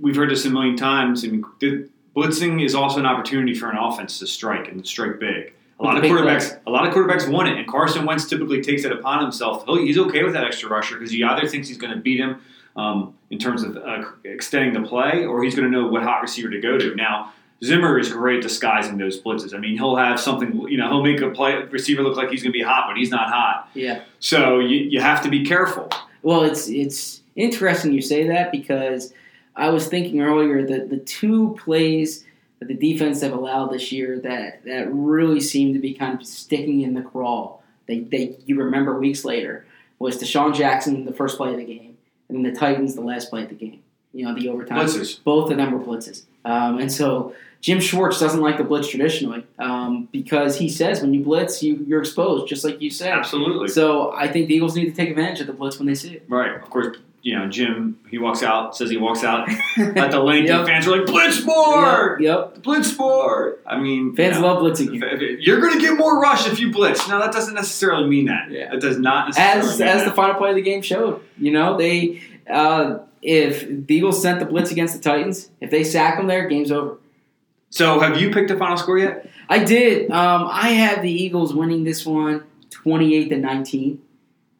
we've 0.00 0.16
heard 0.16 0.30
this 0.30 0.46
a 0.46 0.50
million 0.50 0.76
times. 0.76 1.22
I 1.22 1.28
mean, 1.28 1.44
the, 1.58 1.86
blitzing 2.16 2.64
is 2.64 2.74
also 2.74 2.98
an 2.98 3.06
opportunity 3.06 3.54
for 3.54 3.68
an 3.68 3.76
offense 3.76 4.18
to 4.20 4.26
strike 4.26 4.68
and 4.68 4.86
strike 4.86 5.18
big. 5.18 5.52
A 5.78 5.82
lot 5.82 5.98
of 5.98 6.04
quarterbacks, 6.04 6.58
a 6.66 6.70
lot 6.70 6.86
of 6.88 6.94
quarterbacks 6.94 7.30
want 7.30 7.48
it, 7.48 7.58
and 7.58 7.68
Carson 7.68 8.06
Wentz 8.06 8.26
typically 8.26 8.62
takes 8.62 8.84
it 8.84 8.92
upon 8.92 9.20
himself. 9.20 9.66
He'll, 9.66 9.76
he's 9.76 9.98
okay 9.98 10.22
with 10.24 10.32
that 10.32 10.44
extra 10.44 10.70
rusher 10.70 10.94
because 10.94 11.10
he 11.10 11.22
either 11.22 11.46
thinks 11.46 11.68
he's 11.68 11.76
going 11.76 11.92
to 11.92 12.00
beat 12.00 12.18
him 12.18 12.40
um, 12.76 13.14
in 13.30 13.38
terms 13.38 13.62
of 13.62 13.76
uh, 13.76 14.04
extending 14.24 14.80
the 14.80 14.86
play, 14.86 15.24
or 15.24 15.42
he's 15.42 15.54
going 15.54 15.70
to 15.70 15.76
know 15.76 15.88
what 15.88 16.02
hot 16.02 16.22
receiver 16.22 16.50
to 16.50 16.60
go 16.60 16.78
to. 16.78 16.94
Now, 16.94 17.32
Zimmer 17.64 17.98
is 17.98 18.12
great 18.12 18.36
at 18.36 18.42
disguising 18.42 18.98
those 18.98 19.20
blitzes. 19.20 19.54
I 19.54 19.58
mean, 19.58 19.76
he'll 19.76 19.96
have 19.96 20.20
something, 20.20 20.68
you 20.68 20.76
know, 20.76 20.88
he'll 20.88 21.02
make 21.02 21.20
a 21.22 21.30
play 21.30 21.62
receiver 21.64 22.02
look 22.02 22.16
like 22.16 22.28
he's 22.28 22.42
going 22.42 22.52
to 22.52 22.58
be 22.58 22.62
hot, 22.62 22.84
but 22.86 22.96
he's 22.96 23.10
not 23.10 23.30
hot. 23.30 23.70
yeah. 23.74 24.02
So 24.20 24.58
you, 24.60 24.76
you 24.76 25.00
have 25.00 25.22
to 25.22 25.30
be 25.30 25.44
careful. 25.44 25.90
Well, 26.22 26.42
it's 26.42 26.68
it's 26.68 27.22
interesting 27.34 27.92
you 27.92 28.02
say 28.02 28.26
that 28.28 28.50
because 28.52 29.12
I 29.54 29.70
was 29.70 29.86
thinking 29.86 30.20
earlier 30.20 30.66
that 30.66 30.90
the 30.90 30.98
two 30.98 31.56
plays 31.62 32.24
that 32.58 32.68
the 32.68 32.74
defense 32.74 33.20
have 33.20 33.32
allowed 33.32 33.68
this 33.68 33.92
year 33.92 34.18
that 34.20 34.64
that 34.64 34.92
really 34.92 35.40
seem 35.40 35.72
to 35.72 35.78
be 35.78 35.94
kind 35.94 36.20
of 36.20 36.26
sticking 36.26 36.82
in 36.82 36.94
the 36.94 37.02
crawl. 37.02 37.62
They 37.86 38.00
they 38.00 38.36
you 38.44 38.58
remember 38.58 38.98
weeks 38.98 39.24
later 39.24 39.66
was 39.98 40.18
DeSean 40.18 40.54
Jackson 40.54 41.04
the 41.04 41.12
first 41.12 41.36
play 41.36 41.52
of 41.52 41.58
the 41.58 41.64
game, 41.64 41.95
and 42.28 42.44
then 42.44 42.52
the 42.52 42.58
Titans 42.58 42.94
the 42.94 43.00
last 43.00 43.30
play 43.30 43.42
of 43.42 43.48
the 43.48 43.54
game. 43.54 43.82
You 44.12 44.24
know 44.24 44.34
the 44.34 44.48
overtime. 44.48 44.78
Blitzes. 44.78 45.22
Both 45.22 45.50
of 45.50 45.56
them 45.58 45.72
were 45.72 45.80
blitzes, 45.80 46.24
um, 46.44 46.78
and 46.78 46.90
so 46.90 47.34
Jim 47.60 47.80
Schwartz 47.80 48.20
doesn't 48.20 48.40
like 48.40 48.58
the 48.58 48.64
blitz 48.64 48.88
traditionally 48.88 49.44
um, 49.58 50.08
because 50.12 50.58
he 50.58 50.68
says 50.68 51.00
when 51.00 51.12
you 51.14 51.22
blitz 51.24 51.62
you 51.62 51.84
you're 51.88 52.00
exposed, 52.00 52.46
just 52.48 52.64
like 52.64 52.80
you 52.80 52.90
said. 52.90 53.12
Absolutely. 53.12 53.68
So 53.68 54.12
I 54.12 54.28
think 54.28 54.48
the 54.48 54.54
Eagles 54.54 54.76
need 54.76 54.86
to 54.86 54.92
take 54.92 55.10
advantage 55.10 55.40
of 55.40 55.46
the 55.48 55.52
blitz 55.52 55.78
when 55.78 55.86
they 55.88 55.94
see 55.94 56.14
it. 56.14 56.24
Right. 56.28 56.54
Of 56.54 56.70
course, 56.70 56.96
you 57.22 57.36
know, 57.36 57.48
Jim, 57.48 57.98
he 58.08 58.18
walks 58.18 58.44
out, 58.44 58.76
says 58.76 58.88
he 58.88 58.96
walks 58.98 59.24
out 59.24 59.48
at 59.78 60.12
the 60.12 60.20
link, 60.20 60.46
Yep. 60.46 60.58
and 60.60 60.68
fans 60.68 60.86
are 60.86 60.96
like, 60.96 61.06
blitz 61.06 61.44
more! 61.44 62.18
Yep. 62.20 62.52
yep. 62.54 62.62
Blitz 62.62 62.96
more! 62.96 63.56
I 63.66 63.80
mean, 63.80 64.14
Fans 64.14 64.36
you 64.36 64.42
know, 64.42 64.54
love 64.54 64.62
blitzing. 64.62 65.36
you're 65.44 65.60
going 65.60 65.72
to 65.74 65.80
get 65.80 65.96
more 65.98 66.20
rush 66.20 66.46
if 66.46 66.60
you 66.60 66.70
blitz. 66.70 67.08
Now, 67.08 67.18
that 67.18 67.32
doesn't 67.32 67.54
necessarily 67.54 68.08
mean 68.08 68.26
that. 68.26 68.48
Yeah. 68.52 68.70
That 68.70 68.80
does 68.80 68.98
not 68.98 69.26
necessarily 69.26 69.58
As 69.72 69.78
mean 69.80 69.88
as 69.88 70.02
that. 70.02 70.08
the 70.10 70.14
final 70.14 70.36
play 70.36 70.50
of 70.50 70.56
the 70.56 70.62
game 70.62 70.82
showed, 70.82 71.20
you 71.36 71.50
know 71.50 71.76
they 71.76 72.22
uh, 72.48 72.98
if 73.22 73.66
the 73.88 73.94
Eagles 73.96 74.22
sent 74.22 74.38
the 74.38 74.46
blitz 74.46 74.70
against 74.70 74.94
the 74.94 75.00
Titans, 75.00 75.50
if 75.60 75.72
they 75.72 75.82
sack 75.82 76.18
them 76.18 76.28
there, 76.28 76.46
game's 76.48 76.70
over. 76.70 76.98
So, 77.76 78.00
have 78.00 78.18
you 78.20 78.30
picked 78.30 78.48
the 78.48 78.56
final 78.56 78.78
score 78.78 78.98
yet? 78.98 79.28
I 79.50 79.62
did. 79.62 80.10
Um, 80.10 80.48
I 80.50 80.70
had 80.70 81.02
the 81.02 81.10
Eagles 81.12 81.52
winning 81.54 81.84
this 81.84 82.06
one, 82.06 82.42
twenty 82.70 83.14
eight 83.14 83.28
to 83.28 83.36
nineteen. 83.36 84.00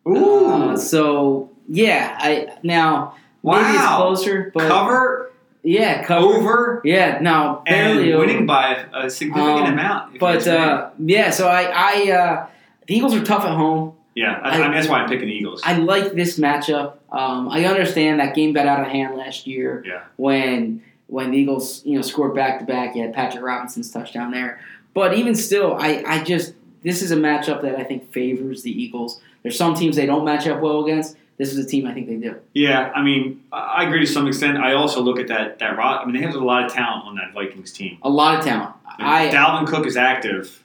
Ooh. 0.06 0.46
Uh, 0.46 0.76
so 0.76 1.50
yeah, 1.68 2.14
I 2.20 2.58
now 2.62 3.14
maybe 3.42 3.58
it's 3.60 3.78
Wow. 3.78 3.96
closer, 3.96 4.50
but 4.54 4.68
Cover, 4.68 5.32
yeah, 5.62 6.04
cover. 6.04 6.26
over, 6.26 6.82
Yeah, 6.84 7.18
no, 7.22 7.62
and 7.66 7.74
barely 7.96 8.12
over. 8.12 8.26
winning 8.26 8.44
by 8.46 8.84
a 8.94 9.08
significant 9.08 9.66
Um, 9.66 9.72
amount. 9.72 10.18
But 10.18 10.46
uh, 10.46 10.90
yeah, 10.98 11.30
so 11.30 11.48
I, 11.48 11.62
I 11.74 12.10
uh, 12.12 12.46
the 12.86 12.96
Eagles 12.96 13.14
are 13.14 13.24
tough 13.24 13.44
at 13.44 13.56
home. 13.56 13.94
yeah, 14.14 14.38
I, 14.44 14.50
I 14.50 14.62
mean, 14.62 14.72
that's 14.72 14.88
why 14.88 14.98
I'm 15.00 15.08
picking 15.08 15.28
the 15.28 15.34
Eagles. 15.34 15.62
I 15.64 15.78
like 15.78 16.12
this 16.12 16.38
matchup. 16.38 16.96
Um, 17.10 17.48
I 17.48 17.64
understand 17.64 18.20
that 18.20 18.34
game 18.34 18.52
got 18.52 18.66
out 18.66 18.80
of 18.80 18.88
hand 18.88 19.16
last 19.16 19.46
year 19.46 19.82
Yeah. 19.86 20.02
when 20.16 20.82
when 21.08 21.30
the 21.30 21.38
Eagles 21.38 21.84
you 21.84 21.96
know 21.96 22.02
scored 22.02 22.34
back 22.34 22.58
to 22.60 22.64
back. 22.64 22.94
You 22.94 23.02
had 23.02 23.14
Patrick 23.14 23.42
Robinson's 23.42 23.90
touchdown 23.90 24.30
there, 24.30 24.60
but 24.94 25.14
even 25.14 25.34
still, 25.34 25.74
I, 25.74 26.02
I 26.06 26.24
just 26.24 26.54
this 26.82 27.02
is 27.02 27.10
a 27.10 27.16
matchup 27.16 27.62
that 27.62 27.76
I 27.76 27.84
think 27.84 28.12
favors 28.12 28.62
the 28.62 28.70
Eagles. 28.70 29.20
There's 29.42 29.56
some 29.56 29.74
teams 29.74 29.96
they 29.96 30.06
don't 30.06 30.24
match 30.24 30.46
up 30.46 30.60
well 30.60 30.84
against. 30.84 31.16
This 31.36 31.52
is 31.52 31.64
a 31.64 31.68
team 31.68 31.86
I 31.86 31.92
think 31.92 32.08
they 32.08 32.16
do. 32.16 32.36
Yeah, 32.54 32.90
I 32.94 33.02
mean, 33.02 33.44
I 33.52 33.58
I 33.58 33.84
agree 33.84 34.00
to 34.00 34.06
some 34.06 34.26
extent. 34.26 34.58
I 34.58 34.72
also 34.72 35.02
look 35.02 35.18
at 35.18 35.28
that 35.28 35.58
that 35.58 35.76
rot. 35.76 36.02
I 36.02 36.04
mean, 36.06 36.14
they 36.14 36.26
have 36.26 36.34
a 36.34 36.44
lot 36.44 36.64
of 36.64 36.72
talent 36.72 37.04
on 37.04 37.16
that 37.16 37.32
Vikings 37.34 37.72
team. 37.72 37.98
A 38.02 38.08
lot 38.08 38.38
of 38.38 38.44
talent. 38.44 38.74
I 38.98 39.24
If 39.24 39.34
Dalvin 39.34 39.66
Cook 39.66 39.86
is 39.86 39.96
active, 39.96 40.64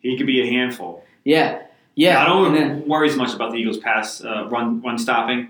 he 0.00 0.16
could 0.16 0.26
be 0.26 0.42
a 0.42 0.46
handful. 0.46 1.04
yeah 1.24 1.62
yeah. 1.96 2.22
I 2.22 2.26
don't 2.26 2.54
then, 2.54 2.86
worry 2.86 3.08
as 3.08 3.16
much 3.16 3.34
about 3.34 3.50
the 3.50 3.56
Eagles' 3.56 3.78
pass 3.78 4.22
uh, 4.22 4.46
run 4.48 4.80
run 4.82 4.98
stopping, 4.98 5.48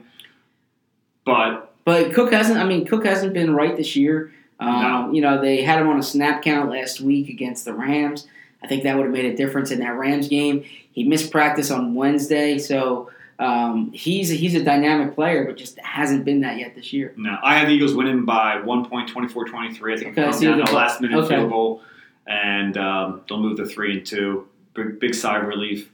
but 1.25 1.75
but 1.87 2.13
Cook 2.13 2.33
hasn't. 2.33 2.59
I 2.59 2.65
mean, 2.65 2.85
Cook 2.85 3.07
hasn't 3.07 3.33
been 3.33 3.55
right 3.55 3.75
this 3.75 3.97
year. 3.97 4.31
Um, 4.61 4.69
No. 4.83 5.11
You 5.13 5.23
know, 5.23 5.41
they 5.41 5.63
had 5.63 5.81
him 5.81 5.89
on 5.89 5.99
a 5.99 6.03
snap 6.03 6.43
count 6.43 6.69
last 6.71 7.01
week 7.01 7.31
against 7.31 7.65
the 7.65 7.73
Rams. 7.73 8.27
I 8.63 8.67
think 8.67 8.83
that 8.83 8.97
would 8.97 9.05
have 9.05 9.13
made 9.13 9.25
a 9.27 9.37
difference 9.37 9.71
in 9.71 9.79
that 9.81 9.97
Rams 9.97 10.29
game. 10.29 10.65
He 10.93 11.05
missed 11.05 11.31
practice 11.31 11.71
on 11.71 11.95
Wednesday, 11.95 12.59
so 12.59 13.09
Um, 13.39 13.91
he's 13.93 14.31
he's 14.31 14.55
a 14.55 14.65
dynamic 14.65 15.15
player, 15.15 15.45
but 15.45 15.59
just 15.59 15.79
hasn't 15.81 16.25
been 16.25 16.41
that 16.41 16.57
yet 16.59 16.75
this 16.75 16.91
year. 16.95 17.13
No, 17.19 17.37
I 17.45 17.59
have 17.59 17.69
the 17.69 17.75
Eagles 17.75 17.95
winning 17.95 18.25
by 18.25 18.63
one 18.63 18.87
point, 18.87 19.11
24-23. 19.11 19.93
I 19.93 19.97
think 19.99 20.17
Okay, 20.19 20.33
so 20.33 20.41
down 20.41 20.57
the- 20.59 20.65
to 20.65 20.71
the 20.73 20.77
last 20.77 21.03
minute 21.03 21.19
okay. 21.25 21.37
field 21.37 21.51
goal, 21.51 21.83
and 22.27 22.79
um, 22.79 23.21
they'll 23.29 23.39
move 23.39 23.59
to 23.59 23.67
three 23.67 23.93
and 23.99 24.07
two. 24.07 24.47
Big, 24.73 24.99
big 25.01 25.15
sigh 25.15 25.39
of 25.39 25.47
relief 25.47 25.91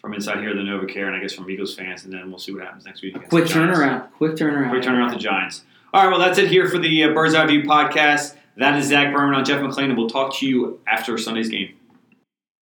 from 0.00 0.14
inside 0.14 0.38
here, 0.38 0.54
the 0.54 0.60
NovaCare, 0.60 1.06
and 1.06 1.14
I 1.14 1.20
guess 1.20 1.34
from 1.34 1.50
Eagles 1.50 1.74
fans, 1.74 2.04
and 2.04 2.12
then 2.12 2.30
we'll 2.30 2.38
see 2.38 2.52
what 2.52 2.62
happens 2.62 2.84
next 2.84 3.02
week. 3.02 3.14
Quick 3.28 3.44
turnaround. 3.44 4.10
Quick 4.12 4.32
turnaround. 4.32 4.70
Quick 4.70 4.82
turnaround 4.82 5.12
the 5.12 5.18
Giants. 5.18 5.64
All 5.92 6.02
right, 6.02 6.10
well, 6.10 6.20
that's 6.20 6.38
it 6.38 6.48
here 6.48 6.68
for 6.68 6.78
the 6.78 7.04
uh, 7.04 7.08
Bird's 7.12 7.34
Eye 7.34 7.46
View 7.46 7.62
podcast. 7.64 8.36
That 8.56 8.78
is 8.78 8.86
Zach 8.86 9.12
Berman 9.14 9.34
on 9.34 9.44
Jeff 9.44 9.60
McLane, 9.60 9.84
and 9.84 9.96
we'll 9.96 10.08
talk 10.08 10.34
to 10.36 10.46
you 10.46 10.80
after 10.86 11.18
Sunday's 11.18 11.48
game. 11.48 11.74